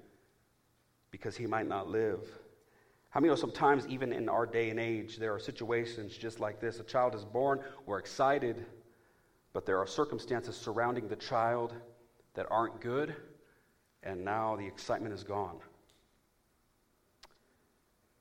[1.11, 2.21] because he might not live.
[3.17, 6.59] How many know sometimes, even in our day and age, there are situations just like
[6.59, 6.79] this?
[6.79, 8.63] A child is born, we're excited,
[9.53, 11.73] but there are circumstances surrounding the child
[12.35, 13.15] that aren't good,
[14.03, 15.57] and now the excitement is gone.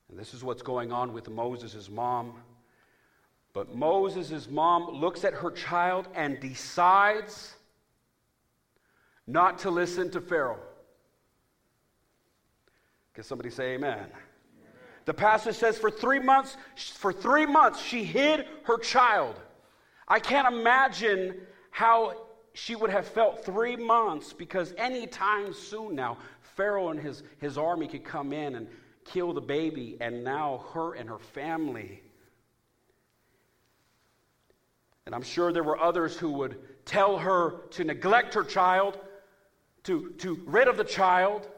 [0.08, 2.40] And this is what's going on with Moses' mom.
[3.52, 7.54] But Moses' mom looks at her child and decides
[9.26, 10.60] not to listen to Pharaoh.
[13.12, 14.06] Can somebody say amen?
[15.06, 19.36] The passage says for three months, for three months, she hid her child.
[20.06, 21.40] I can't imagine
[21.70, 26.18] how she would have felt three months because anytime soon now,
[26.56, 28.66] Pharaoh and his, his army could come in and
[29.04, 32.02] kill the baby, and now her and her family.
[35.04, 38.98] And I'm sure there were others who would tell her to neglect her child,
[39.84, 41.48] to, to rid of the child,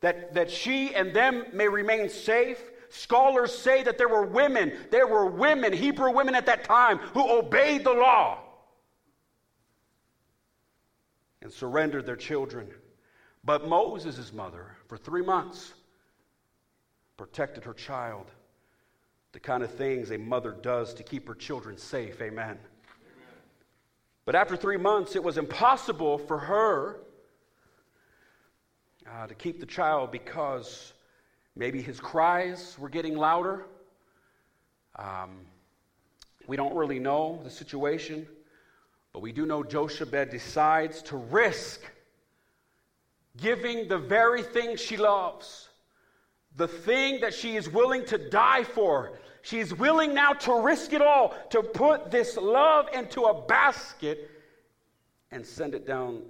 [0.00, 2.62] that, that she and them may remain safe.
[2.96, 7.30] Scholars say that there were women, there were women, Hebrew women at that time, who
[7.30, 8.38] obeyed the law
[11.42, 12.68] and surrendered their children.
[13.44, 15.74] But Moses' mother, for three months,
[17.18, 18.30] protected her child.
[19.32, 22.22] The kind of things a mother does to keep her children safe.
[22.22, 22.44] Amen.
[22.44, 22.58] Amen.
[24.24, 27.00] But after three months, it was impossible for her
[29.06, 30.94] uh, to keep the child because
[31.56, 33.64] maybe his cries were getting louder.
[34.96, 35.40] Um,
[36.46, 38.28] we don't really know the situation,
[39.12, 41.80] but we do know Jochebed decides to risk
[43.36, 45.68] giving the very thing she loves,
[46.56, 49.18] the thing that she is willing to die for.
[49.42, 54.30] She's willing now to risk it all, to put this love into a basket
[55.30, 56.22] and send it down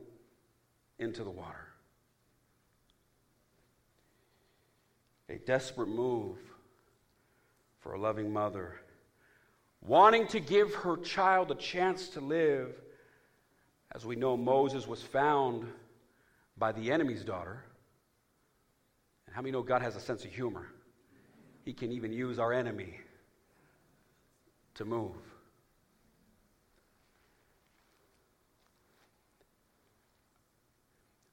[0.99, 1.66] into the water.
[5.39, 6.37] Desperate move
[7.81, 8.81] for a loving mother,
[9.81, 12.75] wanting to give her child a chance to live.
[13.93, 15.67] As we know, Moses was found
[16.59, 17.63] by the enemy's daughter.
[19.27, 20.67] And how many know God has a sense of humor?
[21.65, 23.01] He can even use our enemy
[24.75, 25.17] to move.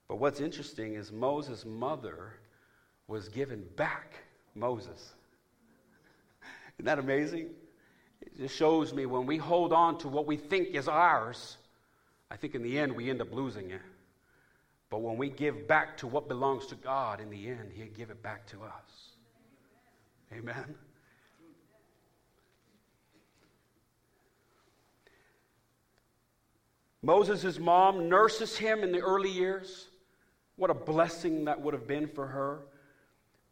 [0.07, 2.33] But what's interesting is Moses' mother
[3.13, 4.15] was given back
[4.55, 5.13] Moses.
[6.75, 7.51] Isn't that amazing?
[8.21, 11.57] It just shows me when we hold on to what we think is ours,
[12.31, 13.81] I think in the end we end up losing it.
[14.89, 18.09] But when we give back to what belongs to God, in the end, He'll give
[18.09, 19.11] it back to us.
[20.35, 20.73] Amen.
[27.03, 29.89] Moses' mom nurses him in the early years.
[30.55, 32.61] What a blessing that would have been for her.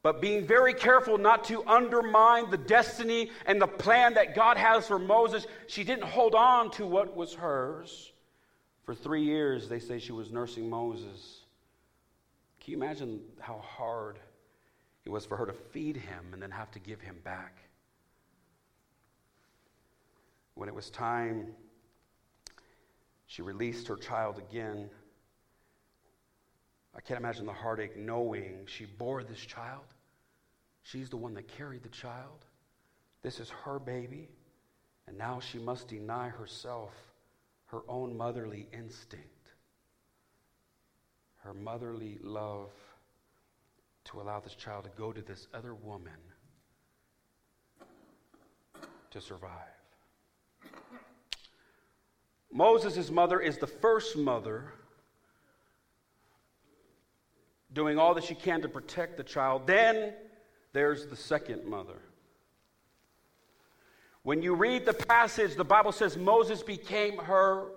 [0.04, 4.88] But being very careful not to undermine the destiny and the plan that God has
[4.88, 8.12] for Moses, she didn't hold on to what was hers.
[8.84, 11.42] For three years, they say she was nursing Moses.
[12.60, 14.18] Can you imagine how hard
[15.06, 17.58] it was for her to feed him and then have to give him back?
[20.56, 21.54] When it was time,
[23.28, 24.90] she released her child again.
[26.96, 29.86] I can't imagine the heartache knowing she bore this child.
[30.84, 32.46] She's the one that carried the child.
[33.22, 34.30] This is her baby.
[35.08, 36.94] And now she must deny herself
[37.68, 39.54] her own motherly instinct,
[41.44, 42.72] her motherly love
[44.06, 46.14] to allow this child to go to this other woman
[49.12, 49.52] to survive.
[52.52, 54.74] Moses' mother is the first mother
[57.74, 59.68] doing all that she can to protect the child.
[59.68, 60.14] Then
[60.74, 62.02] there's the second mother.
[64.24, 67.70] When you read the passage, the Bible says Moses became her,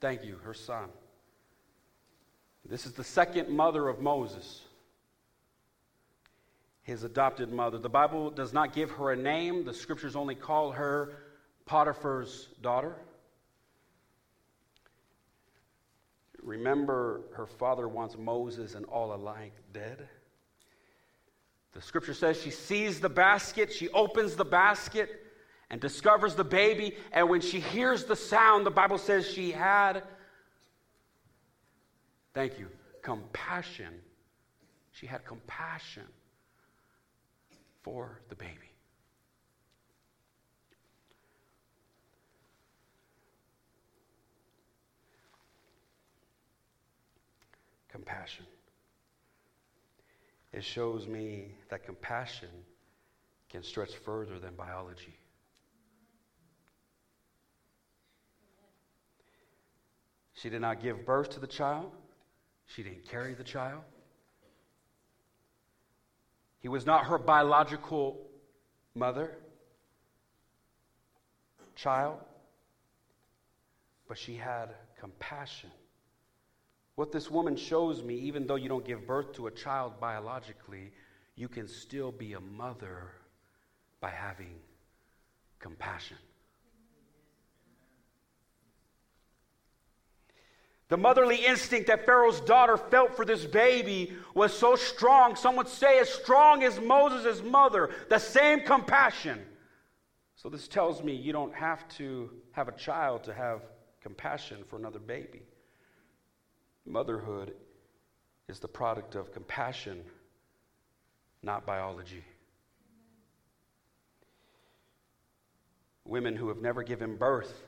[0.00, 0.88] thank you, her son.
[2.68, 4.62] This is the second mother of Moses,
[6.82, 7.78] his adopted mother.
[7.78, 11.12] The Bible does not give her a name, the scriptures only call her
[11.66, 12.96] Potiphar's daughter.
[16.44, 20.06] Remember, her father wants Moses and all alike dead.
[21.72, 25.20] The scripture says she sees the basket, she opens the basket
[25.70, 26.96] and discovers the baby.
[27.12, 30.02] And when she hears the sound, the Bible says she had,
[32.34, 32.68] thank you,
[33.02, 33.92] compassion.
[34.92, 36.04] She had compassion
[37.82, 38.73] for the baby.
[47.94, 48.44] Compassion.
[50.52, 52.48] It shows me that compassion
[53.50, 55.16] can stretch further than biology.
[60.32, 61.92] She did not give birth to the child.
[62.66, 63.82] She didn't carry the child.
[66.58, 68.18] He was not her biological
[68.96, 69.30] mother,
[71.76, 72.18] child,
[74.08, 75.70] but she had compassion
[76.96, 80.92] what this woman shows me, even though you don't give birth to a child biologically,
[81.34, 83.10] you can still be a mother
[84.00, 84.54] by having
[85.58, 86.18] compassion.
[90.88, 95.66] The motherly instinct that Pharaoh's daughter felt for this baby was so strong, some would
[95.66, 99.40] say as strong as Moses' mother, the same compassion.
[100.36, 103.62] So, this tells me you don't have to have a child to have
[104.02, 105.42] compassion for another baby.
[106.86, 107.54] Motherhood
[108.48, 110.02] is the product of compassion,
[111.42, 112.24] not biology.
[116.04, 117.62] Women who have never given birth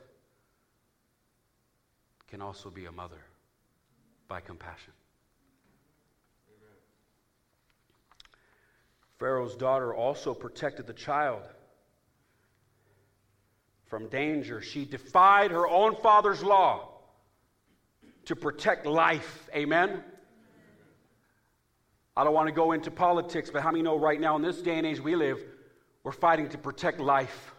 [2.28, 3.24] can also be a mother
[4.28, 4.92] by compassion.
[9.18, 11.42] Pharaoh's daughter also protected the child
[13.86, 14.60] from danger.
[14.60, 16.95] She defied her own father's law
[18.26, 19.48] to protect life.
[19.54, 20.02] Amen?
[22.16, 24.60] I don't want to go into politics, but how many know right now in this
[24.62, 25.42] day and age we live,
[26.02, 27.52] we're fighting to protect life?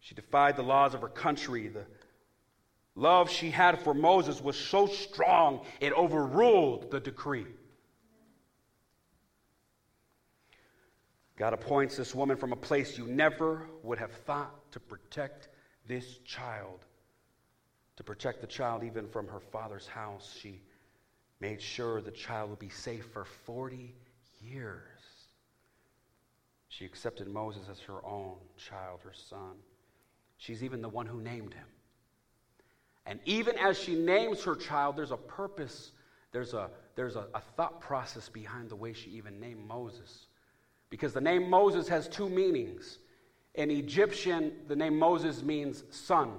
[0.00, 1.68] She defied the laws of her country.
[1.68, 1.84] The
[2.94, 7.46] love she had for Moses was so strong, it overruled the decree.
[11.36, 15.48] God appoints this woman from a place you never would have thought to protect
[15.86, 16.80] this child.
[17.96, 20.60] To protect the child even from her father's house, she
[21.40, 23.94] made sure the child would be safe for 40
[24.40, 24.80] years.
[26.68, 29.54] She accepted Moses as her own child, her son.
[30.38, 31.66] She's even the one who named him.
[33.06, 35.92] And even as she names her child, there's a purpose,
[36.32, 40.26] there's a, there's a, a, thought process behind the way she even named Moses.
[40.90, 42.98] Because the name Moses has two meanings.
[43.54, 46.32] In Egyptian, the name Moses means son.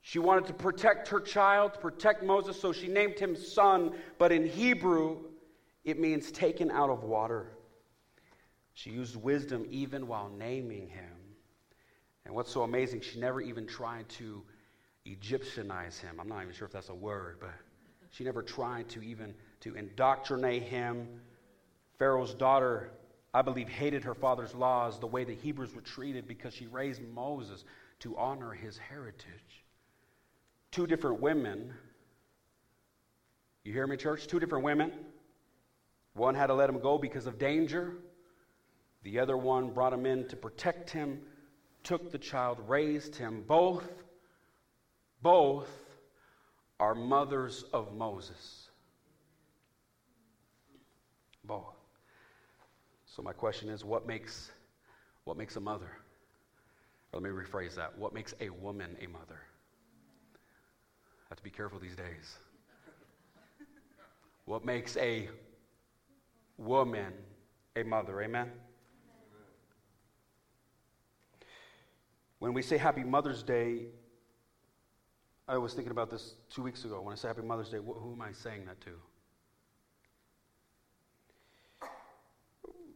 [0.00, 4.46] She wanted to protect her child, protect Moses, so she named him son, but in
[4.46, 5.18] Hebrew,
[5.84, 7.48] it means taken out of water.
[8.74, 11.16] She used wisdom even while naming him.
[12.24, 14.42] And what's so amazing, she never even tried to
[15.06, 16.18] Egyptianize him.
[16.20, 17.54] I'm not even sure if that's a word, but
[18.10, 21.20] she never tried to even to indoctrinate him.
[21.98, 22.90] Pharaoh's daughter,
[23.32, 27.02] I believe, hated her father's laws the way the Hebrews were treated because she raised
[27.14, 27.64] Moses
[28.00, 29.64] to honor his heritage.
[30.70, 31.72] Two different women.
[33.62, 34.26] You hear me, church?
[34.26, 34.92] Two different women.
[36.14, 37.94] One had to let him go because of danger.
[39.02, 41.20] The other one brought him in to protect him,
[41.82, 43.44] took the child, raised him.
[43.46, 43.88] Both,
[45.22, 45.68] both
[46.80, 48.68] are mothers of Moses.
[51.44, 51.73] Both.
[53.14, 54.50] So my question is, what makes
[55.22, 55.90] what makes a mother?
[57.12, 57.96] Or let me rephrase that.
[57.96, 59.38] What makes a woman a mother?
[60.34, 62.38] I have to be careful these days.
[64.46, 65.28] What makes a
[66.58, 67.12] woman
[67.76, 68.20] a mother?
[68.20, 68.50] Amen.
[72.40, 73.86] When we say Happy Mother's Day,
[75.46, 77.00] I was thinking about this two weeks ago.
[77.00, 78.90] When I say Happy Mother's Day, who am I saying that to?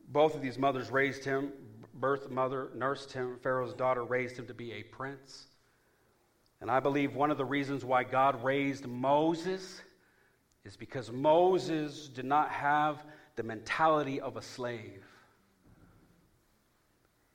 [0.08, 1.52] Both of these mothers raised him.
[1.94, 3.38] Birth mother nursed him.
[3.42, 5.46] Pharaoh's daughter raised him to be a prince.
[6.60, 9.82] And I believe one of the reasons why God raised Moses
[10.64, 13.04] is because Moses did not have
[13.36, 15.04] the mentality of a slave.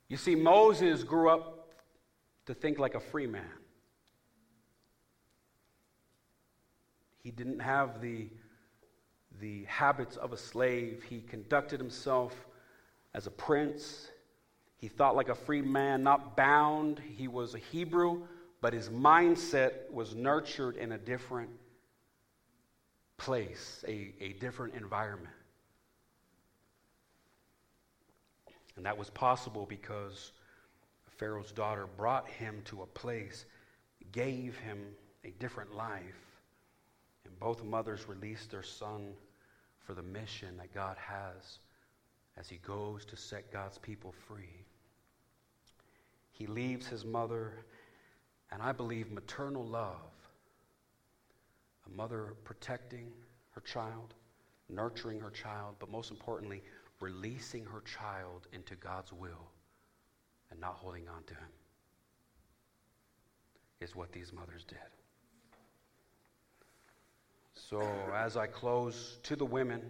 [0.09, 1.73] You see, Moses grew up
[2.45, 3.45] to think like a free man.
[7.23, 8.29] He didn't have the,
[9.39, 11.03] the habits of a slave.
[11.09, 12.35] He conducted himself
[13.13, 14.09] as a prince.
[14.77, 16.99] He thought like a free man, not bound.
[16.99, 18.23] He was a Hebrew,
[18.61, 21.49] but his mindset was nurtured in a different
[23.17, 25.33] place, a, a different environment.
[28.75, 30.31] And that was possible because
[31.17, 33.45] Pharaoh's daughter brought him to a place,
[34.11, 34.79] gave him
[35.23, 36.01] a different life.
[37.25, 39.13] And both mothers released their son
[39.85, 41.59] for the mission that God has
[42.37, 44.65] as he goes to set God's people free.
[46.31, 47.65] He leaves his mother,
[48.51, 50.11] and I believe maternal love,
[51.85, 53.11] a mother protecting
[53.51, 54.15] her child,
[54.69, 56.63] nurturing her child, but most importantly,
[56.99, 59.51] releasing her child into God's will
[60.49, 61.49] and not holding on to him
[63.81, 64.77] is what these mothers did.
[67.53, 67.81] So,
[68.15, 69.81] as I close to the women,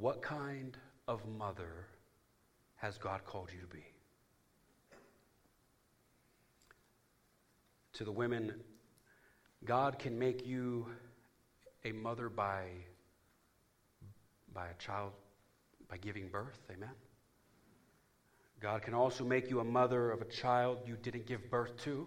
[0.00, 0.76] what kind
[1.06, 1.86] of mother
[2.76, 3.84] has God called you to be?
[7.94, 8.54] To the women,
[9.64, 10.86] God can make you
[11.84, 12.68] a mother by,
[14.54, 15.12] by a child,
[15.88, 16.60] by giving birth.
[16.70, 16.90] Amen.
[18.60, 22.06] God can also make you a mother of a child you didn't give birth to.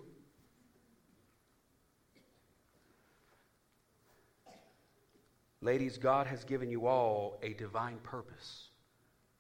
[5.62, 8.70] Ladies, God has given you all a divine purpose.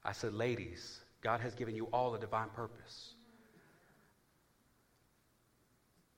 [0.03, 3.13] I said, ladies, God has given you all a divine purpose.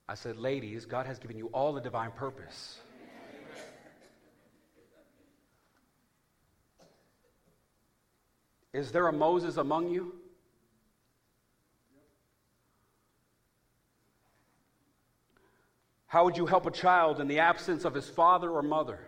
[0.08, 2.80] I said, ladies, God has given you all a divine purpose.
[8.74, 10.16] Is there a Moses among you?
[16.08, 19.00] How would you help a child in the absence of his father or mother?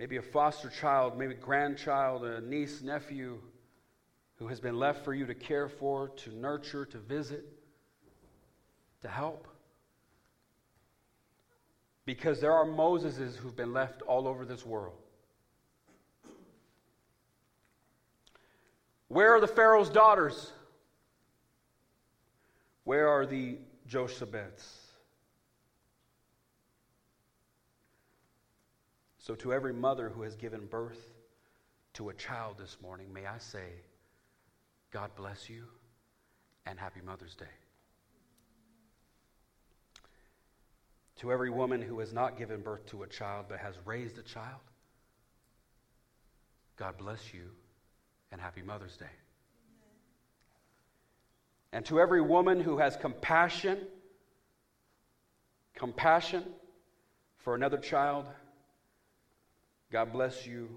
[0.00, 3.38] Maybe a foster child, maybe grandchild, a niece, nephew
[4.36, 7.44] who has been left for you to care for, to nurture, to visit,
[9.02, 9.46] to help.
[12.06, 14.96] Because there are Moseses who've been left all over this world.
[19.08, 20.50] Where are the Pharaoh's daughters?
[22.84, 24.79] Where are the Jochebeds?
[29.30, 30.98] So, to every mother who has given birth
[31.92, 33.62] to a child this morning, may I say,
[34.90, 35.66] God bless you
[36.66, 37.44] and happy Mother's Day.
[41.18, 44.22] To every woman who has not given birth to a child but has raised a
[44.22, 44.62] child,
[46.76, 47.52] God bless you
[48.32, 49.14] and happy Mother's Day.
[51.72, 53.78] And to every woman who has compassion,
[55.76, 56.42] compassion
[57.38, 58.26] for another child,
[59.90, 60.68] God bless you.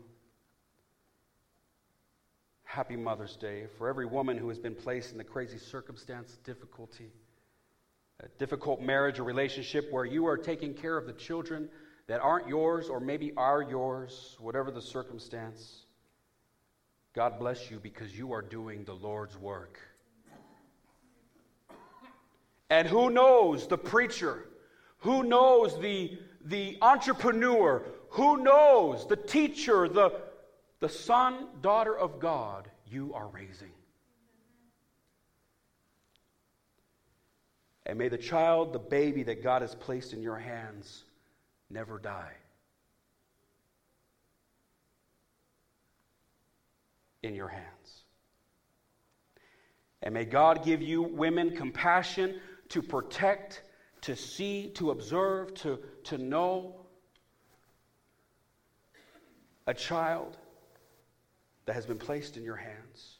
[2.63, 3.65] Happy Mother's Day.
[3.77, 7.11] For every woman who has been placed in the crazy circumstance, difficulty,
[8.21, 11.69] a difficult marriage or relationship where you are taking care of the children
[12.07, 15.85] that aren't yours or maybe are yours, whatever the circumstance,
[17.13, 19.79] God bless you because you are doing the Lord's work.
[22.71, 24.45] And who knows the preacher?
[24.99, 27.83] Who knows the, the entrepreneur?
[28.13, 30.11] Who knows the teacher, the,
[30.79, 33.71] the son, daughter of God you are raising?
[37.87, 41.05] And may the child, the baby that God has placed in your hands,
[41.71, 42.33] never die.
[47.23, 48.03] In your hands.
[50.03, 52.39] And may God give you women compassion
[52.69, 53.63] to protect,
[54.01, 56.75] to see, to observe, to, to know
[59.67, 60.37] a child
[61.65, 63.17] that has been placed in your hands.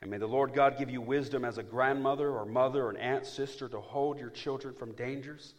[0.00, 2.96] And may the Lord God give you wisdom as a grandmother or mother or an
[2.96, 5.54] aunt, sister to hold your children from dangers,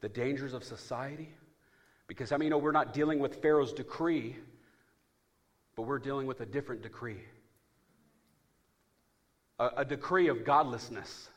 [0.00, 1.34] the dangers of society.
[2.06, 4.36] Because I mean, you know, we're not dealing with Pharaoh's decree,
[5.76, 7.20] but we're dealing with a different decree
[9.62, 11.28] a, a decree of godlessness.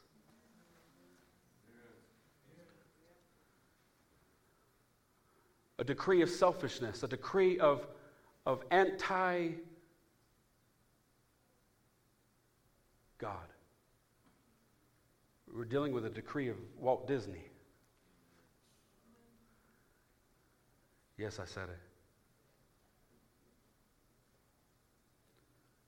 [5.77, 7.85] A decree of selfishness, a decree of,
[8.45, 9.51] of anti
[13.17, 13.47] God.
[15.53, 17.43] We're dealing with a decree of Walt Disney.
[21.17, 21.79] Yes, I said it.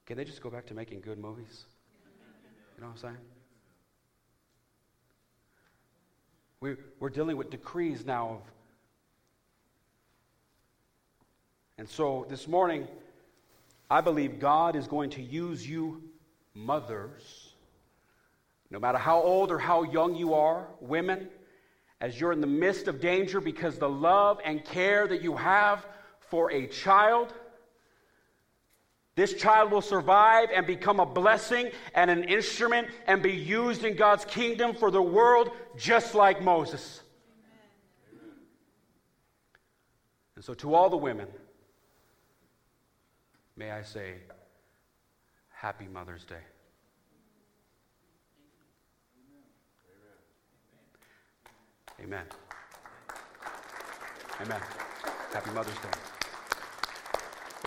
[0.06, 1.66] Can they just go back to making good movies?
[2.76, 3.18] You know what I'm saying?
[6.62, 8.57] We, we're dealing with decrees now of.
[11.78, 12.88] And so this morning,
[13.90, 16.02] I believe God is going to use you,
[16.54, 17.54] mothers,
[18.70, 21.30] no matter how old or how young you are, women,
[22.02, 25.86] as you're in the midst of danger because the love and care that you have
[26.30, 27.34] for a child
[29.18, 33.96] this child will survive and become a blessing and an instrument and be used in
[33.96, 37.02] God's kingdom for the world just like Moses.
[40.36, 41.26] And so, to all the women,
[43.58, 44.14] may I say,
[45.50, 46.36] Happy Mother's Day.
[52.00, 52.26] Amen.
[54.40, 54.62] Amen.
[55.34, 55.90] Happy Mother's Day.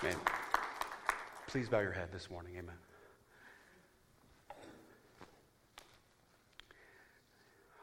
[0.05, 0.17] Amen.
[1.49, 2.53] Please bow your head this morning.
[2.57, 2.77] Amen.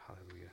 [0.08, 0.52] Hallelujah.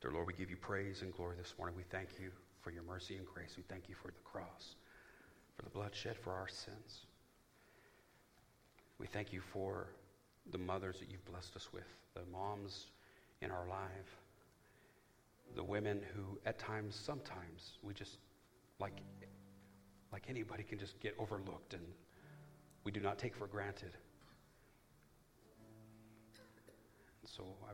[0.00, 1.76] Dear Lord, we give you praise and glory this morning.
[1.76, 2.30] We thank you
[2.64, 3.54] for your mercy and grace.
[3.56, 4.76] We thank you for the cross,
[5.54, 7.06] for the bloodshed, for our sins.
[8.98, 9.88] We thank you for
[10.50, 12.86] the mothers that you've blessed us with, the moms
[13.42, 14.16] in our life,
[15.54, 18.16] the women who, at times, sometimes, we just,
[18.80, 18.96] like,
[20.10, 21.82] like anybody, can just get overlooked and
[22.84, 23.92] we do not take for granted.
[27.26, 27.72] So I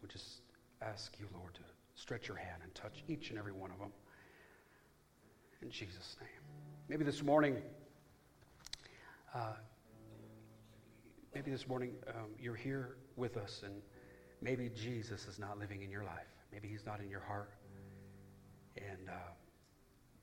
[0.00, 0.42] would just
[0.80, 1.60] ask you, Lord, to
[2.02, 3.92] stretch your hand and touch each and every one of them.
[5.62, 6.42] In Jesus' name.
[6.88, 7.62] Maybe this morning,
[9.32, 9.52] uh,
[11.32, 13.74] maybe this morning um, you're here with us and
[14.40, 16.26] maybe Jesus is not living in your life.
[16.52, 17.52] Maybe he's not in your heart.
[18.76, 19.12] And uh,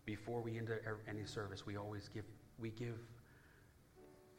[0.04, 0.70] before we end
[1.08, 2.26] any service, we always give,
[2.60, 3.00] we give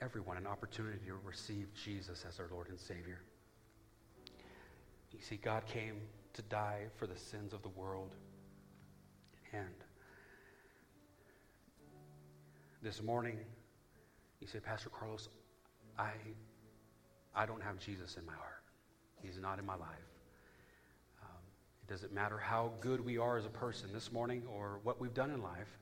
[0.02, 3.22] everyone an opportunity to receive Jesus as our Lord and Savior.
[5.10, 6.02] You see, God came
[6.34, 8.14] to die for the sins of the world.
[9.52, 9.84] And
[12.82, 13.38] this morning,
[14.40, 15.28] you say, Pastor Carlos,
[15.98, 16.12] I,
[17.34, 18.62] I don't have Jesus in my heart.
[19.22, 20.08] He's not in my life.
[21.22, 21.42] Um,
[21.82, 25.14] it doesn't matter how good we are as a person this morning or what we've
[25.14, 25.78] done in life.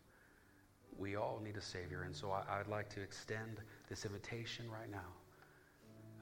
[0.98, 2.02] We all need a Savior.
[2.02, 5.12] And so I, I'd like to extend this invitation right now.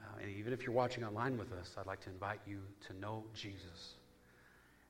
[0.03, 2.99] Uh, and even if you're watching online with us, I'd like to invite you to
[2.99, 3.95] know Jesus.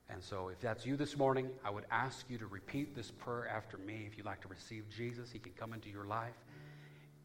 [0.10, 3.48] And so, if that's you this morning, I would ask you to repeat this prayer
[3.48, 4.06] after me.
[4.10, 6.38] If you'd like to receive Jesus, He can come into your life,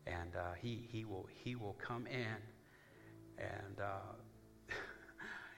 [0.07, 2.37] and uh, he, he, will, he will come in,
[3.39, 4.75] and uh,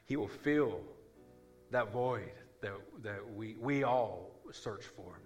[0.06, 0.80] He will fill
[1.70, 2.72] that void that,
[3.02, 5.20] that we, we all search for.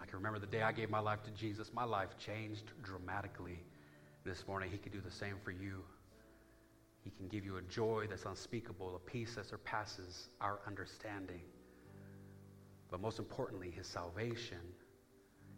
[0.00, 3.60] I can remember the day I gave my life to Jesus, my life changed dramatically.
[4.24, 5.84] This morning, He could do the same for you.
[7.04, 11.42] He can give you a joy that's unspeakable, a peace that surpasses our understanding.
[12.90, 14.60] But most importantly, His salvation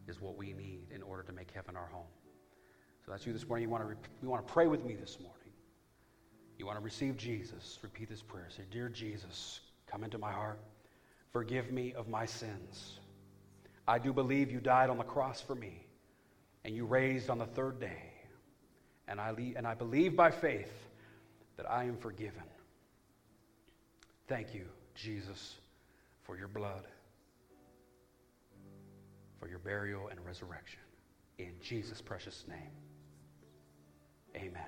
[0.08, 2.10] is what we need in order to make heaven our home.
[3.04, 3.68] So that's you this morning.
[3.68, 5.52] You want to, you want to pray with me this morning.
[6.58, 7.78] You want to receive Jesus.
[7.82, 8.48] Repeat this prayer.
[8.48, 10.58] Say, Dear Jesus, come into my heart.
[11.32, 12.98] Forgive me of my sins.
[13.86, 15.86] I do believe you died on the cross for me
[16.64, 18.10] and you raised on the third day.
[19.06, 20.85] And I, le- and I believe by faith
[21.56, 22.42] that I am forgiven.
[24.28, 25.54] Thank you, Jesus,
[26.22, 26.84] for your blood,
[29.38, 30.80] for your burial and resurrection.
[31.38, 32.70] In Jesus' precious name.
[34.34, 34.62] Amen.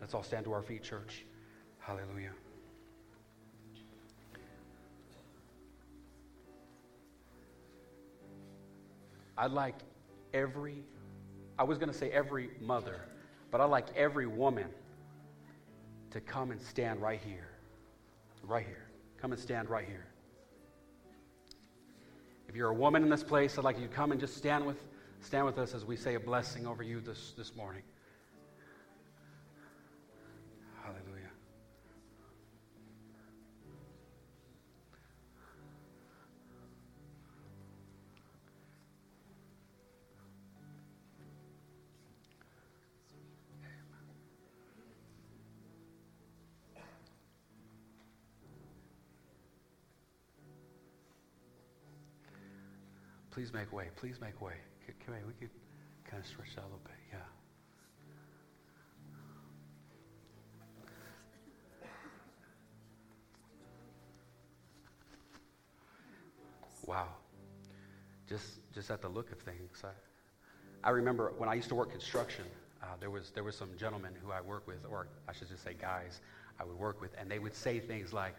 [0.00, 1.24] Let's all stand to our feet, church.
[1.78, 2.32] Hallelujah.
[9.38, 9.74] I'd like
[10.32, 10.82] every,
[11.58, 13.00] I was going to say every mother,
[13.50, 14.66] but I'd like every woman
[16.16, 17.48] to come and stand right here.
[18.42, 18.88] Right here.
[19.20, 20.06] Come and stand right here.
[22.48, 24.64] If you're a woman in this place, I'd like you to come and just stand
[24.64, 24.78] with,
[25.20, 27.82] stand with us as we say a blessing over you this, this morning.
[53.36, 53.88] Please make way.
[53.96, 54.54] Please make way.
[55.04, 55.22] Come here.
[55.26, 55.50] We could
[56.10, 56.94] kind of stretch out a little bit.
[57.12, 57.18] Yeah.
[66.86, 67.08] Wow.
[68.26, 69.90] Just just at the look of things, I,
[70.82, 72.46] I remember when I used to work construction.
[72.82, 75.62] Uh, there was there was some gentlemen who I work with, or I should just
[75.62, 76.22] say guys,
[76.58, 78.34] I would work with, and they would say things like,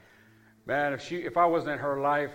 [0.66, 2.32] "Man, if she if I wasn't in her life,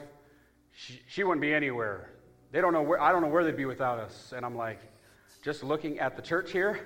[0.71, 2.09] she, she wouldn't be anywhere."
[2.53, 4.33] They don't know where, I don't know where they'd be without us.
[4.37, 4.79] And I'm like,
[5.43, 6.79] just looking at the church here,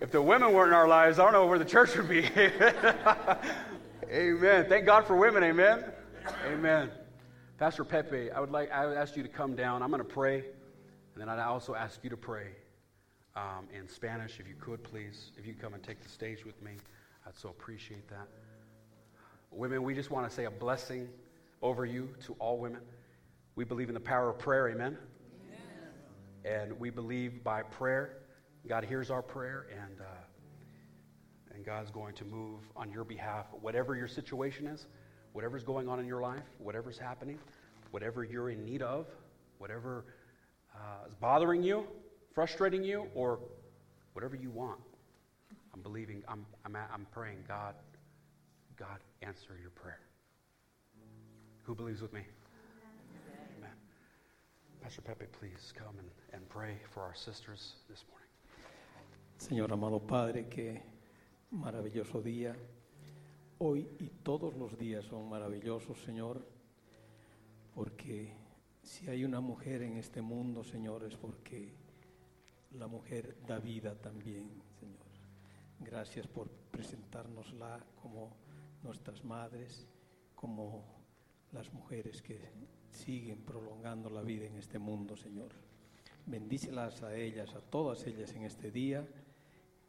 [0.00, 2.24] if the women weren't in our lives, I don't know where the church would be.
[4.10, 4.66] amen.
[4.68, 5.42] Thank God for women.
[5.42, 5.84] Amen.
[6.46, 6.90] Amen.
[7.58, 9.82] Pastor Pepe, I would like I would ask you to come down.
[9.82, 12.48] I'm going to pray, and then I'd also ask you to pray
[13.34, 15.32] um, in Spanish, if you could, please.
[15.36, 16.72] If you come and take the stage with me,
[17.26, 18.28] I'd so appreciate that.
[19.50, 21.08] Women, we just want to say a blessing
[21.62, 22.82] over you to all women.
[23.58, 24.96] We believe in the power of prayer, amen?
[26.44, 26.60] amen.
[26.60, 28.18] And we believe by prayer,
[28.68, 30.04] God hears our prayer, and, uh,
[31.52, 33.46] and God's going to move on your behalf.
[33.60, 34.86] Whatever your situation is,
[35.32, 37.36] whatever's going on in your life, whatever's happening,
[37.90, 39.08] whatever you're in need of,
[39.58, 40.04] whatever
[40.72, 41.84] uh, is bothering you,
[42.36, 43.40] frustrating you, or
[44.12, 44.78] whatever you want,
[45.74, 47.74] I'm believing, I'm, I'm, I'm praying, God,
[48.76, 49.98] God, answer your prayer.
[51.64, 52.20] Who believes with me?
[54.82, 58.28] Pastor Pepe, please come and, and pray for our sisters this morning.
[59.38, 60.80] Señor amado Padre, qué
[61.50, 62.54] maravilloso día.
[63.58, 66.46] Hoy y todos los días son maravillosos, Señor,
[67.74, 68.32] porque
[68.82, 71.74] si hay una mujer en este mundo, Señor, es porque
[72.72, 75.06] la mujer da vida también, Señor.
[75.80, 78.36] Gracias por presentárnosla como
[78.82, 79.88] nuestras madres,
[80.34, 80.84] como
[81.52, 82.48] las mujeres que
[82.98, 85.50] siguen prolongando la vida en este mundo, Señor.
[86.26, 89.06] Bendícelas a ellas, a todas ellas en este día,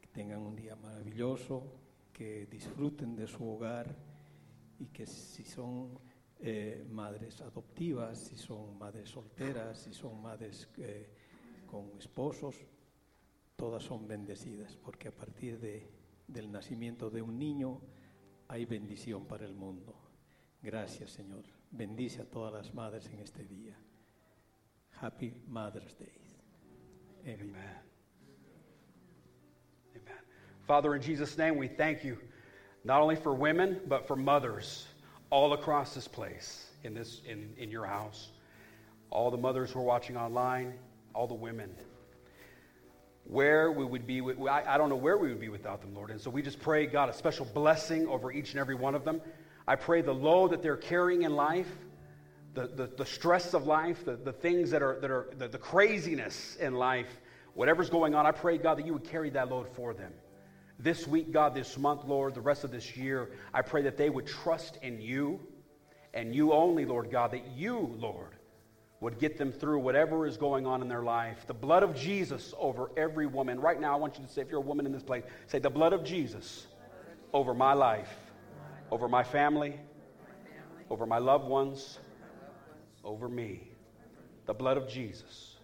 [0.00, 1.64] que tengan un día maravilloso,
[2.12, 3.94] que disfruten de su hogar
[4.78, 5.98] y que si son
[6.38, 11.10] eh, madres adoptivas, si son madres solteras, si son madres eh,
[11.66, 12.56] con esposos,
[13.56, 15.86] todas son bendecidas, porque a partir de,
[16.26, 17.80] del nacimiento de un niño
[18.48, 19.94] hay bendición para el mundo.
[20.62, 21.59] Gracias, Señor.
[21.72, 23.74] Bendice a todas las madres en este día.
[25.00, 26.06] Happy Mother's Day.
[27.26, 27.54] Amen.
[29.92, 30.18] Amen.
[30.66, 32.18] Father, in Jesus' name, we thank you
[32.84, 34.86] not only for women, but for mothers
[35.30, 38.30] all across this place, in, this, in, in your house.
[39.10, 40.74] All the mothers who are watching online,
[41.14, 41.70] all the women.
[43.24, 46.10] Where we would be, I, I don't know where we would be without them, Lord.
[46.10, 49.04] And so we just pray, God, a special blessing over each and every one of
[49.04, 49.20] them.
[49.70, 51.70] I pray the load that they're carrying in life,
[52.54, 55.58] the, the, the stress of life, the, the things that are, that are the, the
[55.58, 57.06] craziness in life,
[57.54, 60.12] whatever's going on, I pray, God, that you would carry that load for them.
[60.80, 64.10] This week, God, this month, Lord, the rest of this year, I pray that they
[64.10, 65.38] would trust in you
[66.14, 68.34] and you only, Lord God, that you, Lord,
[68.98, 71.46] would get them through whatever is going on in their life.
[71.46, 73.60] The blood of Jesus over every woman.
[73.60, 75.60] Right now, I want you to say, if you're a woman in this place, say,
[75.60, 76.66] the blood of Jesus
[77.32, 78.12] over my life,
[78.90, 79.74] over my family,
[80.90, 81.98] over my loved ones,
[83.04, 83.68] over me.
[84.46, 85.56] The blood of Jesus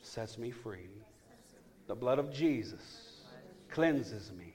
[0.00, 0.88] sets me free.
[1.88, 3.22] The blood of Jesus
[3.70, 4.54] cleanses me.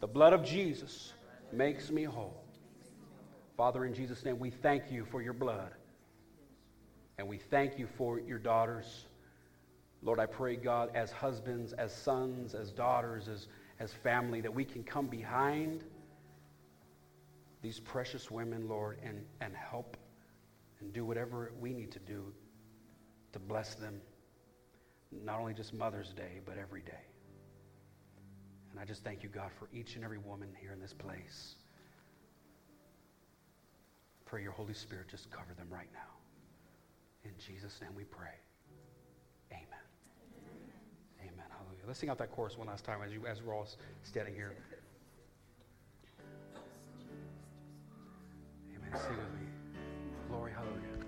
[0.00, 1.12] The blood of Jesus
[1.52, 2.42] makes me whole.
[3.56, 5.70] Father, in Jesus' name, we thank you for your blood.
[7.18, 9.06] And we thank you for your daughters.
[10.02, 13.48] Lord, I pray, God, as husbands, as sons, as daughters, as,
[13.80, 15.84] as family, that we can come behind
[17.66, 19.96] these precious women, Lord, and, and help
[20.78, 22.32] and do whatever we need to do
[23.32, 24.00] to bless them,
[25.10, 27.06] not only just Mother's Day, but every day.
[28.70, 31.56] And I just thank you, God, for each and every woman here in this place.
[34.26, 36.12] Pray your Holy Spirit just cover them right now.
[37.24, 38.38] In Jesus' name we pray.
[39.50, 39.66] Amen.
[41.20, 41.46] Amen.
[41.50, 41.82] Hallelujah.
[41.84, 43.66] Let's sing out that chorus one last time as, you, as we're all
[44.04, 44.54] standing here.
[48.94, 49.46] Sing me.
[50.28, 51.04] Glory, hallelujah.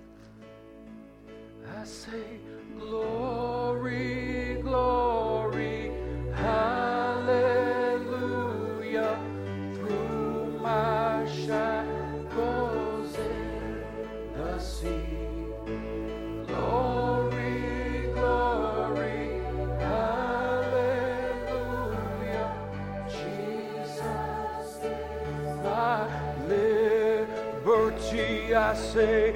[1.81, 2.41] I say,
[2.79, 4.28] glory,
[28.89, 29.33] say,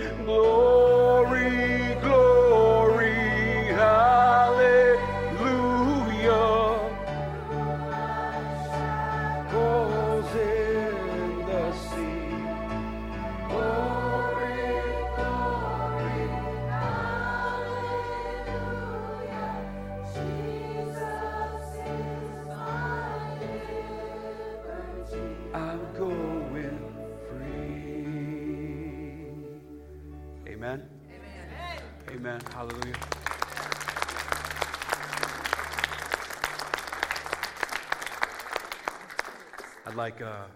[40.03, 40.47] like uh,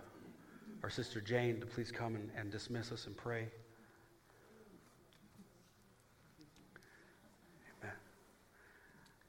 [0.82, 3.46] our sister Jane to please come and, and dismiss us and pray.
[7.80, 7.94] Amen.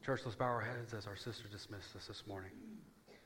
[0.03, 2.49] Church, let's bow our heads as our sister dismissed us this morning.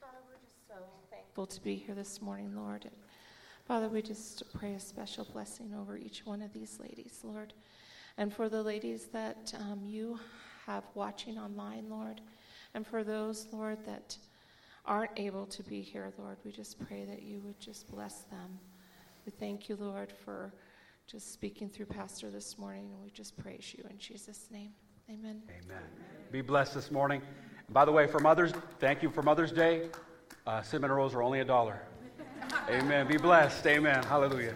[0.01, 2.83] Father, we're just so thankful to be here this morning, Lord.
[2.83, 2.95] And
[3.65, 7.53] Father, we just pray a special blessing over each one of these ladies, Lord.
[8.17, 10.19] And for the ladies that um, you
[10.65, 12.19] have watching online, Lord.
[12.73, 14.17] And for those, Lord, that
[14.85, 18.59] aren't able to be here, Lord, we just pray that you would just bless them.
[19.25, 20.53] We thank you, Lord, for
[21.07, 22.89] just speaking through Pastor this morning.
[22.91, 24.71] And we just praise you in Jesus' name.
[25.09, 25.41] Amen.
[25.49, 25.83] Amen.
[26.31, 27.21] Be blessed this morning.
[27.67, 29.89] And by the way, for Mother's, thank you for Mother's Day.
[30.47, 31.81] Uh, cinnamon rolls are only a dollar.
[32.69, 33.07] Amen.
[33.07, 33.65] Be blessed.
[33.67, 34.03] Amen.
[34.03, 34.55] Hallelujah.